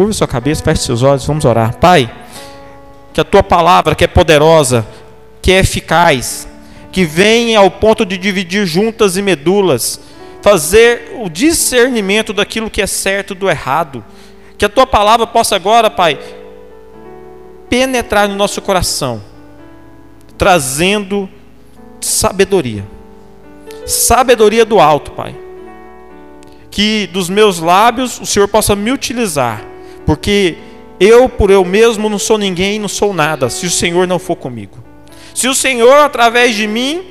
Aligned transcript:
Curva 0.00 0.14
sua 0.14 0.26
cabeça, 0.26 0.64
feche 0.64 0.80
seus 0.80 1.02
olhos, 1.02 1.26
vamos 1.26 1.44
orar. 1.44 1.76
Pai, 1.76 2.10
que 3.12 3.20
a 3.20 3.24
tua 3.24 3.42
palavra, 3.42 3.94
que 3.94 4.02
é 4.02 4.06
poderosa, 4.06 4.86
que 5.42 5.52
é 5.52 5.58
eficaz, 5.58 6.48
que 6.90 7.04
vem 7.04 7.54
ao 7.54 7.70
ponto 7.70 8.06
de 8.06 8.16
dividir 8.16 8.64
juntas 8.64 9.18
e 9.18 9.20
medulas, 9.20 10.00
fazer 10.40 11.18
o 11.22 11.28
discernimento 11.28 12.32
daquilo 12.32 12.70
que 12.70 12.80
é 12.80 12.86
certo 12.86 13.34
do 13.34 13.50
errado. 13.50 14.02
Que 14.56 14.64
a 14.64 14.70
tua 14.70 14.86
palavra 14.86 15.26
possa 15.26 15.54
agora, 15.54 15.90
Pai, 15.90 16.18
penetrar 17.68 18.26
no 18.26 18.34
nosso 18.36 18.62
coração, 18.62 19.22
trazendo 20.38 21.28
sabedoria. 22.00 22.86
Sabedoria 23.84 24.64
do 24.64 24.80
alto, 24.80 25.10
Pai. 25.10 25.36
Que 26.70 27.06
dos 27.08 27.28
meus 27.28 27.58
lábios 27.58 28.18
o 28.18 28.24
Senhor 28.24 28.48
possa 28.48 28.74
me 28.74 28.90
utilizar, 28.90 29.68
porque 30.10 30.56
eu 30.98 31.28
por 31.28 31.52
eu 31.52 31.64
mesmo 31.64 32.08
não 32.08 32.18
sou 32.18 32.36
ninguém, 32.36 32.80
não 32.80 32.88
sou 32.88 33.14
nada, 33.14 33.48
se 33.48 33.64
o 33.64 33.70
Senhor 33.70 34.08
não 34.08 34.18
for 34.18 34.34
comigo. 34.34 34.76
Se 35.32 35.46
o 35.46 35.54
Senhor, 35.54 35.98
através 35.98 36.56
de 36.56 36.66
mim, 36.66 37.04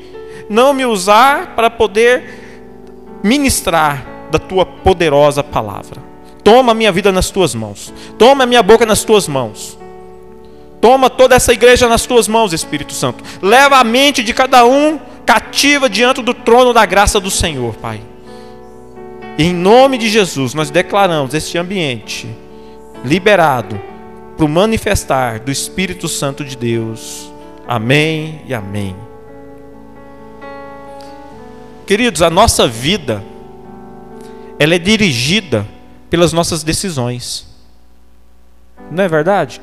não 0.50 0.74
me 0.74 0.86
usar 0.86 1.56
para 1.56 1.70
poder 1.70 3.22
ministrar 3.24 4.06
da 4.30 4.38
tua 4.38 4.66
poderosa 4.66 5.42
palavra. 5.42 6.04
Toma 6.44 6.74
a 6.74 6.76
minha 6.76 6.92
vida 6.92 7.10
nas 7.10 7.30
tuas 7.30 7.56
mãos. 7.56 7.94
Toma 8.18 8.44
a 8.44 8.46
minha 8.46 8.62
boca 8.62 8.86
nas 8.86 9.06
tuas 9.06 9.30
mãos. 9.30 9.80
Toma 10.82 11.10
toda 11.10 11.36
essa 11.36 11.54
igreja 11.54 11.88
nas 11.88 12.06
tuas 12.06 12.28
mãos, 12.28 12.52
Espírito 12.52 12.92
Santo. 12.92 13.24
Leva 13.42 13.78
a 13.78 13.84
mente 13.86 14.22
de 14.22 14.34
cada 14.34 14.66
um 14.66 15.00
cativa 15.26 15.90
diante 15.90 16.22
do 16.22 16.34
trono 16.34 16.74
da 16.74 16.86
graça 16.86 17.18
do 17.18 17.32
Senhor, 17.32 17.74
Pai. 17.76 18.02
em 19.38 19.54
nome 19.54 19.98
de 19.98 20.10
Jesus, 20.10 20.54
nós 20.54 20.70
declaramos 20.70 21.34
este 21.34 21.58
ambiente 21.58 22.28
liberado 23.04 23.80
para 24.36 24.46
o 24.46 24.50
manifestar 24.50 25.40
do 25.40 25.52
Espírito 25.52 26.08
Santo 26.08 26.44
de 26.44 26.56
Deus. 26.56 27.32
Amém 27.68 28.42
e 28.46 28.54
amém. 28.54 28.96
Queridos, 31.86 32.22
a 32.22 32.30
nossa 32.30 32.68
vida 32.68 33.24
ela 34.58 34.76
é 34.76 34.80
dirigida 34.80 35.68
pelas 36.10 36.34
nossas 36.34 36.64
decisões. 36.64 37.48
Não 38.92 39.04
é 39.04 39.08
verdade? 39.08 39.62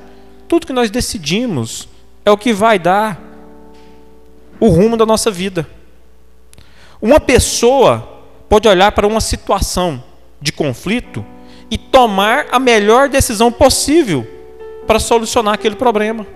Tudo 0.49 0.67
que 0.67 0.73
nós 0.73 0.91
decidimos 0.91 1.89
é 2.25 2.31
o 2.31 2.39
que 2.39 2.53
vai 2.53 2.79
dar 2.79 3.21
o 4.59 4.69
rumo 4.69 4.97
da 4.97 5.05
nossa 5.05 5.31
vida. 5.31 5.69
Uma 7.01 7.21
pessoa 7.21 8.23
pode 8.49 8.67
olhar 8.67 8.93
para 8.93 9.07
uma 9.07 9.21
situação 9.21 10.03
de 10.41 10.53
conflito 10.53 11.25
e 11.71 11.77
tomar 11.77 12.47
a 12.51 12.59
melhor 12.59 13.09
decisão 13.09 13.51
possível 13.51 14.27
para 14.87 14.99
solucionar 14.99 15.55
aquele 15.55 15.77
problema. 15.77 16.27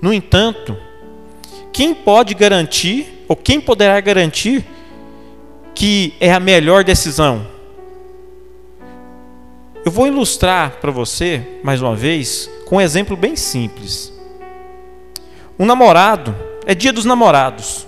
No 0.00 0.12
entanto, 0.12 0.76
quem 1.72 1.94
pode 1.94 2.34
garantir, 2.34 3.24
ou 3.28 3.34
quem 3.34 3.60
poderá 3.60 3.98
garantir, 4.00 4.64
que 5.74 6.14
é 6.20 6.32
a 6.32 6.40
melhor 6.40 6.84
decisão? 6.84 7.46
Eu 9.84 9.92
vou 9.92 10.06
ilustrar 10.06 10.78
para 10.80 10.90
você, 10.90 11.60
mais 11.62 11.80
uma 11.80 11.94
vez, 11.94 12.50
com 12.66 12.76
um 12.76 12.80
exemplo 12.80 13.16
bem 13.16 13.36
simples. 13.36 14.12
Um 15.58 15.64
namorado, 15.64 16.34
é 16.66 16.74
dia 16.74 16.92
dos 16.92 17.04
namorados. 17.04 17.86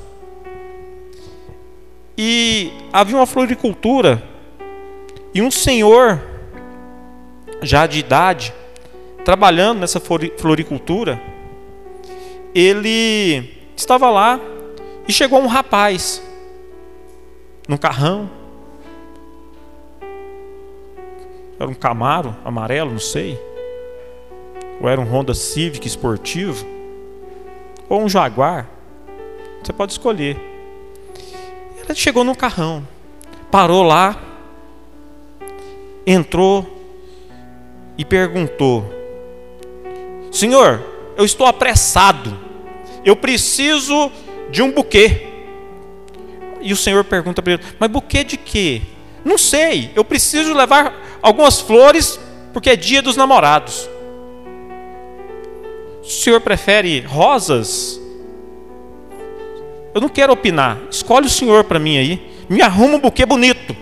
E 2.16 2.72
havia 2.92 3.16
uma 3.16 3.26
floricultura 3.26 4.22
e 5.38 5.40
um 5.40 5.52
senhor, 5.52 6.20
já 7.62 7.86
de 7.86 8.00
idade, 8.00 8.52
trabalhando 9.24 9.78
nessa 9.78 10.00
floricultura, 10.00 11.22
ele 12.52 13.48
estava 13.76 14.10
lá 14.10 14.40
e 15.06 15.12
chegou 15.12 15.38
um 15.40 15.46
rapaz, 15.46 16.20
num 17.68 17.76
carrão, 17.76 18.28
era 21.60 21.70
um 21.70 21.74
Camaro 21.74 22.36
amarelo, 22.44 22.90
não 22.90 22.98
sei, 22.98 23.40
ou 24.80 24.88
era 24.88 25.00
um 25.00 25.04
Honda 25.04 25.34
Civic 25.34 25.86
esportivo, 25.86 26.66
ou 27.88 28.02
um 28.02 28.08
Jaguar, 28.08 28.68
você 29.62 29.72
pode 29.72 29.92
escolher. 29.92 30.36
Ele 31.84 31.94
chegou 31.94 32.24
no 32.24 32.34
carrão, 32.34 32.84
parou 33.52 33.84
lá, 33.84 34.24
entrou 36.12 36.66
e 37.96 38.04
perguntou: 38.04 38.84
Senhor, 40.30 40.82
eu 41.16 41.24
estou 41.24 41.46
apressado, 41.46 42.36
eu 43.04 43.14
preciso 43.16 44.10
de 44.50 44.62
um 44.62 44.70
buquê. 44.70 45.26
E 46.60 46.72
o 46.72 46.76
Senhor 46.76 47.04
pergunta 47.04 47.42
para 47.42 47.54
ele: 47.54 47.62
Mas 47.78 47.90
buquê 47.90 48.24
de 48.24 48.36
quê? 48.36 48.82
Não 49.24 49.36
sei, 49.36 49.90
eu 49.94 50.04
preciso 50.04 50.54
levar 50.54 51.18
algumas 51.20 51.60
flores 51.60 52.18
porque 52.52 52.70
é 52.70 52.76
dia 52.76 53.02
dos 53.02 53.16
namorados. 53.16 53.88
O 56.02 56.10
senhor 56.10 56.40
prefere 56.40 57.00
rosas? 57.02 58.00
Eu 59.94 60.00
não 60.00 60.08
quero 60.08 60.32
opinar. 60.32 60.78
Escolhe 60.90 61.26
o 61.26 61.30
senhor 61.30 61.64
para 61.64 61.78
mim 61.78 61.98
aí. 61.98 62.32
Me 62.48 62.62
arruma 62.62 62.94
um 62.94 63.00
buquê 63.00 63.26
bonito. 63.26 63.76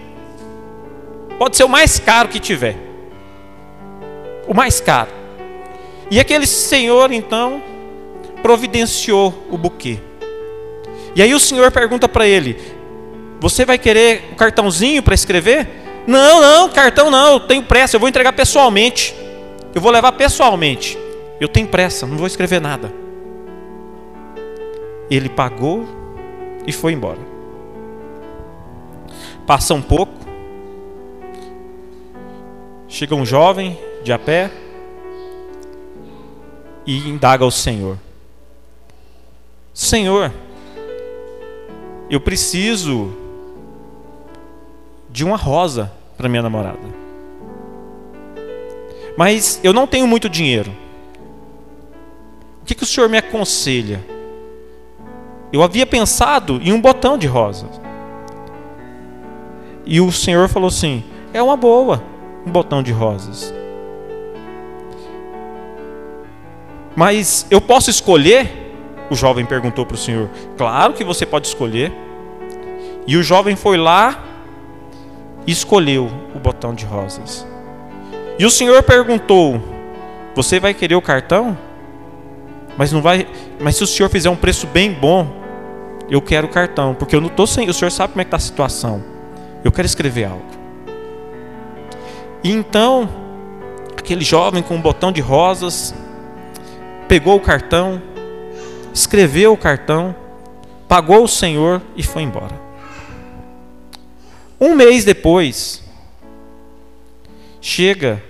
Pode 1.39 1.57
ser 1.57 1.65
o 1.65 1.69
mais 1.69 1.99
caro 1.99 2.29
que 2.29 2.41
tiver. 2.41 2.77
O 4.47 4.55
mais 4.55 4.81
caro. 4.81 5.11
E 6.11 6.21
aquele 6.21 6.47
senhor 6.47 7.13
então 7.13 7.63
providenciou 8.43 9.47
o 9.51 9.59
buquê. 9.59 9.99
E 11.15 11.23
aí 11.23 11.35
o 11.35 11.41
senhor 11.41 11.71
pergunta 11.73 12.09
para 12.09 12.27
ele: 12.27 12.57
Você 13.41 13.65
vai 13.65 13.79
querer 13.79 14.31
o 14.33 14.37
cartãozinho 14.37 15.03
para 15.03 15.15
escrever? 15.15 15.69
Não, 16.07 16.41
não, 16.41 16.69
cartão 16.69 17.11
não, 17.11 17.35
eu 17.35 17.41
tenho 17.41 17.63
pressa, 17.65 17.97
eu 17.97 18.01
vou 18.01 18.09
entregar 18.09 18.33
pessoalmente. 18.33 19.15
Eu 19.75 19.81
vou 19.81 19.91
levar 19.91 20.13
pessoalmente. 20.13 20.97
Eu 21.41 21.49
tenho 21.49 21.67
pressa, 21.67 22.07
não 22.07 22.17
vou 22.17 22.27
escrever 22.27 22.61
nada. 22.61 22.93
Ele 25.11 25.29
pagou 25.29 25.85
e 26.67 26.73
foi 26.73 26.93
embora. 26.93 27.19
Passa 29.47 29.75
um 29.75 29.83
pouco, 29.83 30.16
Chega 32.89 33.15
um 33.15 33.27
jovem 33.27 33.79
de 34.05 34.13
a 34.13 34.19
pé 34.19 34.51
e 36.87 37.09
indaga 37.09 37.45
ao 37.45 37.51
Senhor: 37.51 37.99
Senhor, 39.75 40.33
eu 42.09 42.21
preciso 42.21 43.13
de 45.11 45.25
uma 45.25 45.37
rosa 45.37 45.93
para 46.17 46.29
minha 46.29 46.43
namorada. 46.43 46.79
Mas 49.17 49.59
eu 49.65 49.73
não 49.73 49.87
tenho 49.87 50.07
muito 50.07 50.29
dinheiro. 50.29 50.71
O 52.63 52.65
que, 52.67 52.75
que 52.75 52.83
o 52.83 52.87
senhor 52.87 53.09
me 53.09 53.17
aconselha? 53.17 54.05
Eu 55.53 55.63
havia 55.63 55.87
pensado 55.87 56.61
em 56.63 56.73
um 56.73 56.81
botão 56.81 57.17
de 57.17 57.27
rosa. 57.27 57.67
E 59.85 60.01
o 60.01 60.13
senhor 60.13 60.49
falou 60.49 60.69
assim: 60.69 61.03
é 61.33 61.43
uma 61.43 61.57
boa 61.57 62.16
um 62.47 62.51
botão 62.51 62.83
de 62.83 62.93
rosas. 62.93 63.53
Mas 66.95 67.47
eu 67.51 67.61
posso 67.61 67.91
escolher? 67.91 68.65
O 69.11 69.15
jovem 69.15 69.45
perguntou 69.45 69.85
para 69.85 69.95
o 69.97 69.99
senhor. 69.99 70.31
Claro 70.57 70.95
que 70.95 71.05
você 71.05 71.27
pode 71.27 71.47
escolher. 71.49 71.93
E 73.07 73.17
o 73.17 73.23
jovem 73.23 73.55
foi 73.55 73.77
lá 73.77 74.25
e 75.47 75.53
escolheu 75.53 76.11
o 76.35 76.39
botão 76.39 76.75
de 76.75 76.85
rosas. 76.85 77.47
E 78.39 78.47
o 78.47 78.51
senhor 78.51 78.83
perguntou: 78.83 79.61
Você 80.35 80.59
vai 80.59 80.73
querer 80.73 80.95
o 80.95 81.03
cartão? 81.03 81.57
Mas 82.77 82.93
não 82.93 83.03
vai. 83.03 83.27
Mas 83.61 83.77
se 83.77 83.85
o 83.85 83.87
senhor 83.87 84.09
fizer 84.09 84.31
um 84.31 84.37
preço 84.37 84.67
bem 84.67 84.93
bom, 84.93 85.29
eu 86.09 86.21
quero 86.21 86.47
o 86.47 86.51
cartão, 86.51 86.95
porque 86.95 87.15
eu 87.15 87.21
não 87.21 87.29
estou 87.29 87.47
sem. 87.47 87.69
O 87.69 87.75
senhor 87.75 87.91
sabe 87.91 88.13
como 88.13 88.23
é 88.23 88.25
que 88.25 88.29
está 88.29 88.37
a 88.39 88.41
situação. 88.41 89.05
Eu 89.63 89.71
quero 89.71 89.87
escrever 89.87 90.25
algo. 90.25 90.66
E 92.47 92.53
então, 92.53 93.09
aquele 93.99 94.25
jovem 94.25 94.63
com 94.63 94.77
um 94.77 94.81
botão 94.81 95.11
de 95.11 95.21
rosas 95.21 95.93
pegou 97.09 97.35
o 97.35 97.41
cartão, 97.41 98.01
escreveu 98.95 99.53
o 99.53 99.57
cartão, 99.57 100.15
pagou 100.87 101.25
o 101.25 101.29
Senhor 101.29 101.83
e 101.97 102.05
foi 102.05 102.23
embora. 102.23 102.55
Um 104.61 104.77
mês 104.77 105.05
depois, 105.05 105.83
chega 107.61 108.23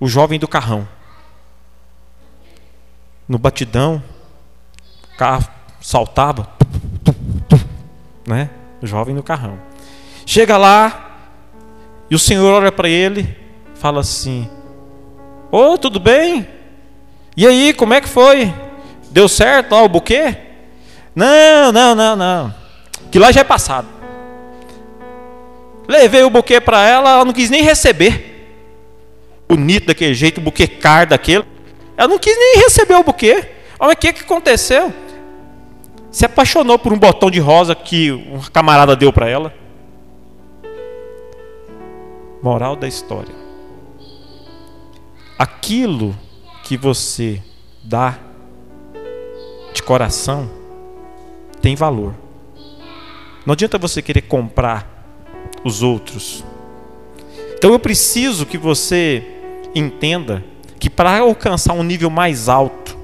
o 0.00 0.08
jovem 0.08 0.38
do 0.38 0.48
carrão. 0.48 0.88
No 3.28 3.38
batidão, 3.38 4.02
o 5.12 5.16
carro 5.18 5.46
saltava, 5.82 6.48
né? 8.26 8.48
O 8.80 8.86
jovem 8.86 9.14
no 9.14 9.22
carrão. 9.22 9.58
Chega 10.24 10.56
lá, 10.56 11.18
e 12.08 12.14
o 12.14 12.18
Senhor 12.18 12.54
olha 12.54 12.72
para 12.72 12.88
ele 12.88 13.38
fala 13.80 14.00
assim: 14.00 14.48
Ô, 15.50 15.72
oh, 15.72 15.78
tudo 15.78 15.98
bem? 15.98 16.46
E 17.36 17.46
aí, 17.46 17.72
como 17.72 17.94
é 17.94 18.00
que 18.00 18.08
foi? 18.08 18.52
Deu 19.10 19.28
certo 19.28 19.72
lá 19.72 19.82
o 19.82 19.88
buquê? 19.88 20.36
Não, 21.14 21.72
não, 21.72 21.94
não, 21.94 22.14
não. 22.14 22.54
Que 23.10 23.18
lá 23.18 23.32
já 23.32 23.40
é 23.40 23.44
passado. 23.44 23.88
Levei 25.88 26.22
o 26.22 26.30
buquê 26.30 26.60
para 26.60 26.86
ela, 26.86 27.10
ela 27.10 27.24
não 27.24 27.32
quis 27.32 27.50
nem 27.50 27.62
receber. 27.62 28.28
Bonito 29.48 29.86
daquele 29.86 30.14
jeito, 30.14 30.38
o 30.38 30.44
buquê 30.44 30.68
car 30.68 31.08
daquele. 31.08 31.44
Ela 31.96 32.06
não 32.06 32.18
quis 32.18 32.36
nem 32.36 32.58
receber 32.58 32.94
o 32.94 33.02
buquê. 33.02 33.48
Olha 33.78 33.94
o 33.94 33.96
que, 33.96 34.12
que 34.12 34.22
aconteceu. 34.22 34.92
Se 36.10 36.26
apaixonou 36.26 36.78
por 36.78 36.92
um 36.92 36.98
botão 36.98 37.30
de 37.30 37.40
rosa 37.40 37.74
que 37.74 38.12
um 38.12 38.40
camarada 38.52 38.94
deu 38.94 39.12
para 39.12 39.28
ela. 39.28 39.52
Moral 42.42 42.76
da 42.76 42.86
história. 42.86 43.39
Aquilo 45.40 46.14
que 46.62 46.76
você 46.76 47.42
dá 47.82 48.18
de 49.72 49.82
coração 49.82 50.50
tem 51.62 51.74
valor. 51.74 52.14
Não 53.46 53.54
adianta 53.54 53.78
você 53.78 54.02
querer 54.02 54.20
comprar 54.20 54.86
os 55.64 55.82
outros. 55.82 56.44
Então 57.56 57.72
eu 57.72 57.78
preciso 57.78 58.44
que 58.44 58.58
você 58.58 59.24
entenda 59.74 60.44
que 60.78 60.90
para 60.90 61.20
alcançar 61.20 61.72
um 61.72 61.82
nível 61.82 62.10
mais 62.10 62.46
alto 62.46 62.94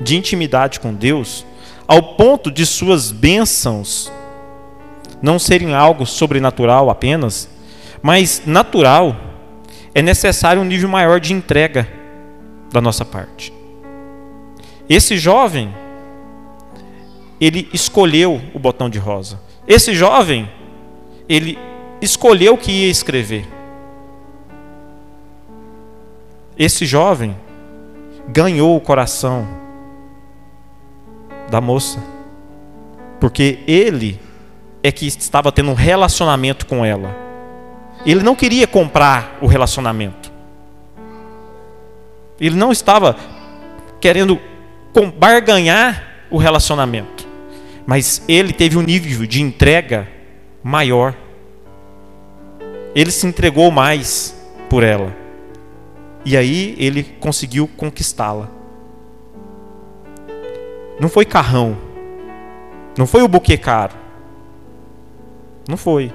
de 0.00 0.16
intimidade 0.16 0.80
com 0.80 0.92
Deus, 0.92 1.46
ao 1.86 2.16
ponto 2.16 2.50
de 2.50 2.66
suas 2.66 3.12
bênçãos 3.12 4.12
não 5.22 5.38
serem 5.38 5.72
algo 5.72 6.04
sobrenatural 6.04 6.90
apenas, 6.90 7.48
mas 8.02 8.42
natural, 8.44 9.25
é 9.96 10.02
necessário 10.02 10.60
um 10.60 10.64
nível 10.66 10.90
maior 10.90 11.18
de 11.18 11.32
entrega 11.32 11.88
da 12.70 12.82
nossa 12.82 13.02
parte. 13.02 13.50
Esse 14.86 15.16
jovem, 15.16 15.74
ele 17.40 17.66
escolheu 17.72 18.38
o 18.52 18.58
botão 18.58 18.90
de 18.90 18.98
rosa. 18.98 19.40
Esse 19.66 19.94
jovem, 19.94 20.50
ele 21.26 21.58
escolheu 21.98 22.52
o 22.52 22.58
que 22.58 22.70
ia 22.70 22.90
escrever. 22.90 23.48
Esse 26.58 26.84
jovem 26.84 27.34
ganhou 28.28 28.76
o 28.76 28.80
coração 28.82 29.48
da 31.50 31.58
moça, 31.58 32.04
porque 33.18 33.60
ele 33.66 34.20
é 34.82 34.92
que 34.92 35.06
estava 35.06 35.50
tendo 35.50 35.70
um 35.70 35.74
relacionamento 35.74 36.66
com 36.66 36.84
ela. 36.84 37.25
Ele 38.06 38.22
não 38.22 38.36
queria 38.36 38.68
comprar 38.68 39.36
o 39.40 39.46
relacionamento. 39.46 40.30
Ele 42.40 42.54
não 42.54 42.70
estava 42.70 43.16
querendo 44.00 44.38
barganhar 45.18 46.06
o 46.30 46.38
relacionamento. 46.38 47.26
Mas 47.84 48.22
ele 48.28 48.52
teve 48.52 48.78
um 48.78 48.82
nível 48.82 49.26
de 49.26 49.42
entrega 49.42 50.08
maior. 50.62 51.14
Ele 52.94 53.10
se 53.10 53.26
entregou 53.26 53.72
mais 53.72 54.40
por 54.70 54.84
ela. 54.84 55.12
E 56.24 56.36
aí 56.36 56.76
ele 56.78 57.02
conseguiu 57.02 57.68
conquistá-la. 57.76 58.48
Não 61.00 61.08
foi 61.08 61.24
carrão. 61.24 61.76
Não 62.96 63.06
foi 63.06 63.22
o 63.22 63.28
buquê 63.28 63.58
caro. 63.58 63.94
Não 65.68 65.76
foi. 65.76 66.12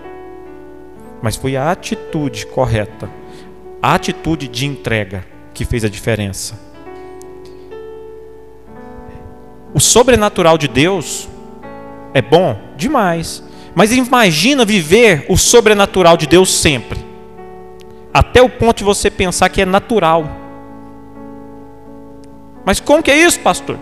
Mas 1.21 1.35
foi 1.35 1.55
a 1.55 1.71
atitude 1.71 2.45
correta. 2.47 3.09
A 3.81 3.95
atitude 3.95 4.47
de 4.47 4.65
entrega 4.65 5.25
que 5.53 5.65
fez 5.65 5.83
a 5.83 5.89
diferença. 5.89 6.59
O 9.73 9.79
sobrenatural 9.79 10.57
de 10.57 10.67
Deus 10.67 11.29
é 12.13 12.21
bom 12.21 12.59
demais. 12.75 13.43
Mas 13.73 13.91
imagina 13.91 14.65
viver 14.65 15.25
o 15.29 15.37
sobrenatural 15.37 16.17
de 16.17 16.27
Deus 16.27 16.53
sempre. 16.53 16.99
Até 18.13 18.41
o 18.41 18.49
ponto 18.49 18.79
de 18.79 18.83
você 18.83 19.09
pensar 19.09 19.47
que 19.49 19.61
é 19.61 19.65
natural. 19.65 20.25
Mas 22.65 22.79
como 22.79 23.01
que 23.01 23.09
é 23.09 23.17
isso, 23.17 23.39
pastor? 23.39 23.77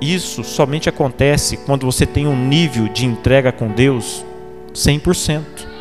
Isso 0.00 0.42
somente 0.42 0.88
acontece 0.88 1.56
quando 1.58 1.86
você 1.86 2.04
tem 2.04 2.26
um 2.26 2.36
nível 2.36 2.88
de 2.88 3.06
entrega 3.06 3.52
com 3.52 3.68
Deus 3.68 4.24
100%. 4.74 5.71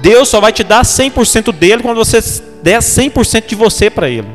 Deus 0.00 0.28
só 0.28 0.40
vai 0.40 0.52
te 0.52 0.64
dar 0.64 0.82
100% 0.82 1.52
dele 1.52 1.82
quando 1.82 1.98
você 1.98 2.20
der 2.62 2.80
100% 2.80 3.46
de 3.46 3.54
você 3.54 3.90
para 3.90 4.08
ele. 4.08 4.28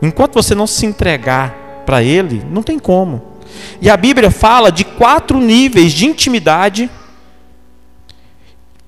Enquanto 0.00 0.34
você 0.34 0.54
não 0.54 0.66
se 0.66 0.84
entregar 0.84 1.82
para 1.86 2.02
ele, 2.02 2.42
não 2.50 2.62
tem 2.62 2.78
como. 2.78 3.34
E 3.80 3.88
a 3.88 3.96
Bíblia 3.96 4.30
fala 4.30 4.70
de 4.70 4.84
quatro 4.84 5.40
níveis 5.40 5.92
de 5.92 6.06
intimidade, 6.06 6.90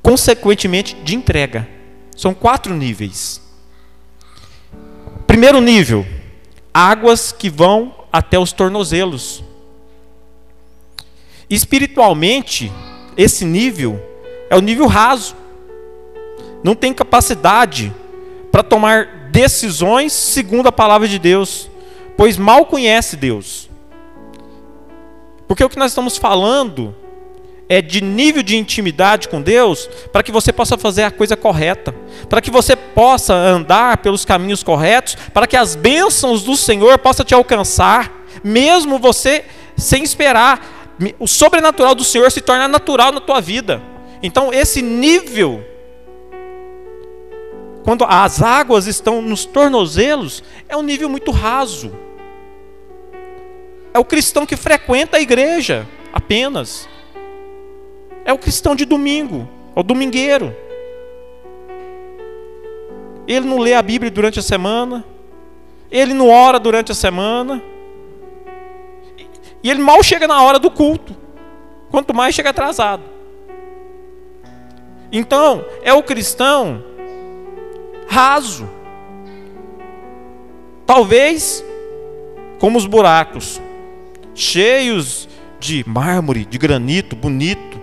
consequentemente 0.02 0.94
de 0.96 1.14
entrega. 1.14 1.68
São 2.14 2.34
quatro 2.34 2.74
níveis. 2.74 3.40
Primeiro 5.26 5.60
nível, 5.60 6.06
águas 6.72 7.32
que 7.32 7.50
vão 7.50 7.94
até 8.12 8.38
os 8.38 8.52
tornozelos. 8.52 9.42
Espiritualmente, 11.48 12.72
esse 13.16 13.44
nível 13.44 14.00
é 14.48 14.56
o 14.56 14.60
nível 14.60 14.86
raso. 14.86 15.34
Não 16.62 16.74
tem 16.74 16.92
capacidade 16.92 17.92
para 18.50 18.62
tomar 18.62 19.28
decisões 19.30 20.12
segundo 20.12 20.66
a 20.66 20.72
palavra 20.72 21.06
de 21.06 21.18
Deus, 21.18 21.70
pois 22.16 22.36
mal 22.36 22.66
conhece 22.66 23.16
Deus. 23.16 23.68
Porque 25.46 25.62
o 25.62 25.68
que 25.68 25.78
nós 25.78 25.92
estamos 25.92 26.16
falando 26.16 26.94
é 27.68 27.82
de 27.82 28.00
nível 28.00 28.42
de 28.42 28.56
intimidade 28.56 29.28
com 29.28 29.42
Deus, 29.42 29.88
para 30.12 30.22
que 30.22 30.30
você 30.30 30.52
possa 30.52 30.78
fazer 30.78 31.02
a 31.02 31.10
coisa 31.10 31.36
correta, 31.36 31.94
para 32.28 32.40
que 32.40 32.50
você 32.50 32.76
possa 32.76 33.34
andar 33.34 33.98
pelos 33.98 34.24
caminhos 34.24 34.62
corretos, 34.62 35.16
para 35.34 35.46
que 35.46 35.56
as 35.56 35.74
bênçãos 35.74 36.44
do 36.44 36.56
Senhor 36.56 36.96
possam 36.98 37.24
te 37.26 37.34
alcançar, 37.34 38.24
mesmo 38.42 38.98
você 38.98 39.44
sem 39.76 40.02
esperar. 40.02 40.94
O 41.18 41.26
sobrenatural 41.26 41.94
do 41.94 42.04
Senhor 42.04 42.30
se 42.30 42.40
torna 42.40 42.68
natural 42.68 43.12
na 43.12 43.20
tua 43.20 43.40
vida. 43.40 43.82
Então, 44.22 44.52
esse 44.52 44.82
nível, 44.82 45.64
quando 47.84 48.04
as 48.04 48.42
águas 48.42 48.86
estão 48.86 49.20
nos 49.22 49.44
tornozelos, 49.44 50.42
é 50.68 50.76
um 50.76 50.82
nível 50.82 51.08
muito 51.08 51.30
raso. 51.30 51.92
É 53.92 53.98
o 53.98 54.04
cristão 54.04 54.44
que 54.46 54.56
frequenta 54.56 55.16
a 55.16 55.20
igreja 55.20 55.86
apenas 56.12 56.88
é 58.26 58.32
o 58.32 58.38
cristão 58.38 58.74
de 58.74 58.84
domingo, 58.84 59.48
é 59.74 59.78
o 59.78 59.84
domingueiro. 59.84 60.54
Ele 63.26 63.46
não 63.46 63.58
lê 63.58 63.72
a 63.72 63.80
Bíblia 63.80 64.10
durante 64.10 64.40
a 64.40 64.42
semana, 64.42 65.04
ele 65.88 66.12
não 66.12 66.28
ora 66.28 66.58
durante 66.58 66.90
a 66.90 66.94
semana, 66.94 67.62
e 69.62 69.70
ele 69.70 69.80
mal 69.80 70.02
chega 70.02 70.26
na 70.26 70.42
hora 70.42 70.58
do 70.58 70.70
culto, 70.72 71.16
quanto 71.88 72.12
mais 72.12 72.34
chega 72.34 72.50
atrasado. 72.50 73.04
Então, 75.10 75.64
é 75.82 75.92
o 75.92 76.02
cristão 76.02 76.82
raso. 78.08 78.68
Talvez 80.84 81.64
como 82.58 82.78
os 82.78 82.86
buracos, 82.86 83.60
cheios 84.34 85.28
de 85.58 85.84
mármore, 85.86 86.44
de 86.44 86.58
granito, 86.58 87.16
bonito, 87.16 87.80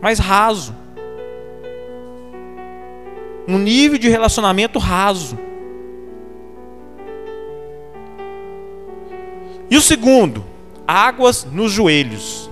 mais 0.00 0.18
raso. 0.18 0.74
Um 3.46 3.58
nível 3.58 3.98
de 3.98 4.08
relacionamento 4.08 4.78
raso. 4.78 5.38
E 9.70 9.76
o 9.76 9.80
segundo, 9.80 10.44
águas 10.86 11.44
nos 11.44 11.70
joelhos. 11.70 12.49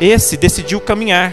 Esse 0.00 0.36
decidiu 0.36 0.80
caminhar 0.80 1.32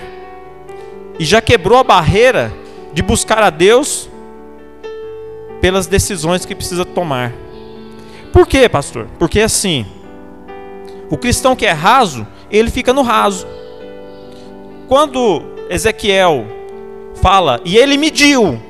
e 1.20 1.26
já 1.26 1.42
quebrou 1.42 1.78
a 1.78 1.84
barreira 1.84 2.52
de 2.94 3.02
buscar 3.02 3.42
a 3.44 3.50
Deus 3.50 4.10
pelas 5.60 5.88
decisões 5.88 6.46
que 6.46 6.56
precisa 6.56 6.86
tomar. 6.86 7.34
Por 8.32 8.48
quê, 8.48 8.68
pastor? 8.68 9.08
Porque 9.20 9.40
assim, 9.40 9.86
o 11.10 11.18
cristão 11.18 11.56
que 11.56 11.66
é 11.66 11.72
raso, 11.72 12.26
ele 12.50 12.72
fica 12.72 12.94
no 12.94 13.02
raso. 13.02 13.46
Quando 14.88 15.44
Ezequiel 15.70 16.46
fala, 17.22 17.62
e 17.64 17.78
ele 17.78 17.98
mediu 17.98 18.62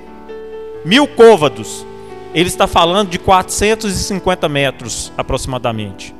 mil 0.86 1.08
côvados, 1.08 1.86
ele 2.34 2.50
está 2.50 2.68
falando 2.68 3.10
de 3.10 3.20
450 3.20 4.50
metros 4.50 5.12
aproximadamente. 5.18 6.14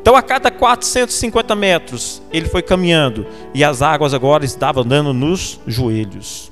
Então, 0.00 0.16
a 0.16 0.22
cada 0.22 0.50
450 0.50 1.54
metros, 1.54 2.22
ele 2.32 2.48
foi 2.48 2.62
caminhando, 2.62 3.26
e 3.52 3.62
as 3.64 3.82
águas 3.82 4.14
agora 4.14 4.44
estavam 4.44 4.84
dando 4.84 5.12
nos 5.12 5.60
joelhos. 5.66 6.50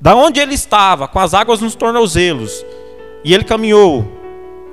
Da 0.00 0.14
onde 0.14 0.40
ele 0.40 0.54
estava, 0.54 1.08
com 1.08 1.18
as 1.18 1.34
águas 1.34 1.60
nos 1.60 1.74
tornozelos, 1.74 2.64
e 3.24 3.34
ele 3.34 3.44
caminhou 3.44 4.06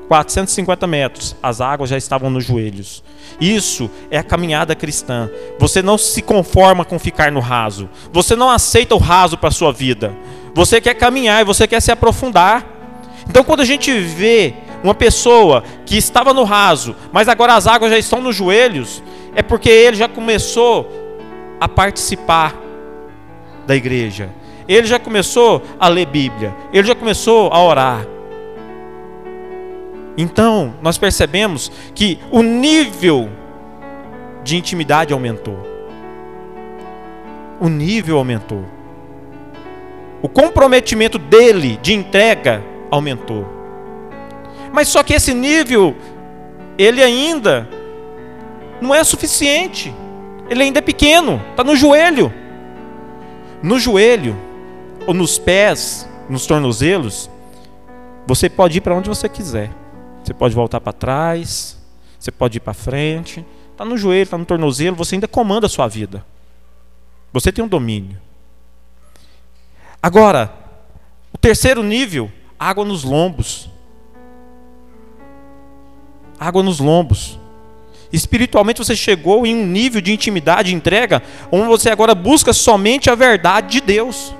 450 0.07 0.86
metros, 0.88 1.36
as 1.41 1.62
águas 1.62 1.89
já 1.89 1.98
estavam 1.98 2.29
nos 2.29 2.45
joelhos. 2.45 3.03
Isso 3.39 3.89
é 4.10 4.17
a 4.17 4.24
caminhada 4.24 4.75
cristã. 4.75 5.29
Você 5.60 5.81
não 5.81 5.98
se 5.98 6.22
conforma 6.22 6.86
com 6.86 7.00
ficar 7.00 7.31
no 7.31 7.39
raso. 7.39 7.89
Você 8.13 8.36
não 8.36 8.50
aceita 8.50 8.95
o 8.95 9.00
raso 9.00 9.38
para 9.38 9.50
a 9.50 9.51
sua 9.51 9.74
vida. 9.74 10.15
Você 10.53 10.79
quer 10.79 10.93
caminhar 10.93 11.41
e 11.41 11.45
você 11.45 11.67
quer 11.67 11.81
se 11.81 11.91
aprofundar. 11.91 12.65
Então, 13.27 13.43
quando 13.43 13.62
a 13.62 13.65
gente 13.65 13.91
vê 14.00 14.53
uma 14.84 14.94
pessoa 14.94 15.63
que 15.86 15.98
estava 15.98 16.34
no 16.34 16.44
raso, 16.44 16.96
mas 17.12 17.27
agora 17.27 17.55
as 17.55 17.67
águas 17.67 17.91
já 17.91 17.98
estão 17.98 18.22
nos 18.22 18.36
joelhos, 18.36 19.03
é 19.36 19.41
porque 19.41 19.70
ele 19.70 19.98
já 19.98 20.08
começou 20.08 20.89
a 21.60 21.67
participar 21.67 22.55
da 23.65 23.75
igreja. 23.75 24.29
Ele 24.67 24.88
já 24.88 25.00
começou 25.00 25.62
a 25.79 25.88
ler 25.88 26.08
Bíblia. 26.08 26.55
Ele 26.74 26.88
já 26.88 26.96
começou 26.96 27.51
a 27.51 27.63
orar. 27.63 28.05
Então, 30.17 30.74
nós 30.82 30.98
percebemos 30.98 31.72
que 31.94 32.20
o 32.32 32.41
nível 32.41 33.29
de 34.44 34.55
intimidade 34.55 35.13
aumentou. 35.13 35.60
O 37.60 37.67
nível 37.67 38.17
aumentou. 38.17 38.65
O 40.22 40.29
comprometimento 40.29 41.17
dele 41.17 41.77
de 41.82 41.94
entrega 41.94 42.63
aumentou. 42.89 43.54
Mas 44.75 44.89
só 44.89 45.01
que 45.01 45.13
esse 45.13 45.34
nível, 45.34 45.96
ele 46.77 47.01
ainda 47.01 47.65
não 48.82 48.94
é 48.94 49.05
suficiente. 49.05 49.96
Ele 50.50 50.63
ainda 50.63 50.79
é 50.79 50.82
pequeno, 50.82 51.41
está 51.51 51.63
no 51.63 51.77
joelho. 51.77 52.29
No 53.63 53.79
joelho, 53.79 54.36
ou 55.08 55.13
nos 55.13 55.39
pés, 55.39 56.05
nos 56.29 56.46
tornozelos, 56.46 57.29
você 58.27 58.50
pode 58.50 58.79
ir 58.79 58.82
para 58.82 58.94
onde 58.94 59.08
você 59.08 59.29
quiser. 59.29 59.72
Você 60.22 60.34
pode 60.34 60.53
voltar 60.53 60.82
para 60.82 60.91
trás, 60.91 61.77
você 62.20 62.29
pode 62.29 62.58
ir 62.58 62.60
para 62.60 62.74
frente. 62.74 63.46
Está 63.72 63.86
no 63.86 63.98
joelho, 63.98 64.24
está 64.24 64.38
no 64.38 64.44
tornozelo, 64.44 64.98
você 64.98 65.15
ainda 65.15 65.27
comanda 65.27 65.67
a 65.67 65.70
sua 65.70 65.88
vida. 65.88 66.25
Você 67.32 67.50
tem 67.50 67.63
um 67.63 67.67
domínio. 67.70 68.20
Agora, 70.03 70.53
o 71.32 71.38
terceiro 71.38 71.82
nível, 71.82 72.29
água 72.60 72.84
nos 72.84 73.05
lombos. 73.05 73.74
Água 76.45 76.61
nos 76.61 76.79
lombos. 76.79 77.39
Espiritualmente 78.11 78.77
você 78.77 78.95
chegou 78.95 79.45
em 79.45 79.55
um 79.55 79.65
nível 79.65 79.99
de 79.99 80.13
intimidade 80.13 80.73
entrega, 80.73 81.21
onde 81.51 81.67
você 81.67 81.89
agora 81.89 82.13
busca 82.13 82.53
somente 82.53 83.09
a 83.09 83.15
verdade 83.15 83.67
de 83.73 83.81
Deus. 83.81 84.33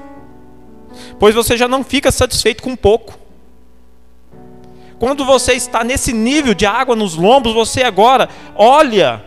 Pois 1.20 1.36
você 1.36 1.58
já 1.58 1.68
não 1.68 1.84
fica 1.84 2.12
satisfeito 2.12 2.64
com 2.64 2.76
pouco. 2.76 3.18
Quando 5.00 5.26
você 5.26 5.54
está 5.54 5.84
nesse 5.84 6.14
nível 6.14 6.54
de 6.54 6.66
água 6.66 6.96
nos 6.96 7.16
lombos, 7.16 7.54
você 7.54 7.84
agora 7.84 8.30
olha, 8.56 9.24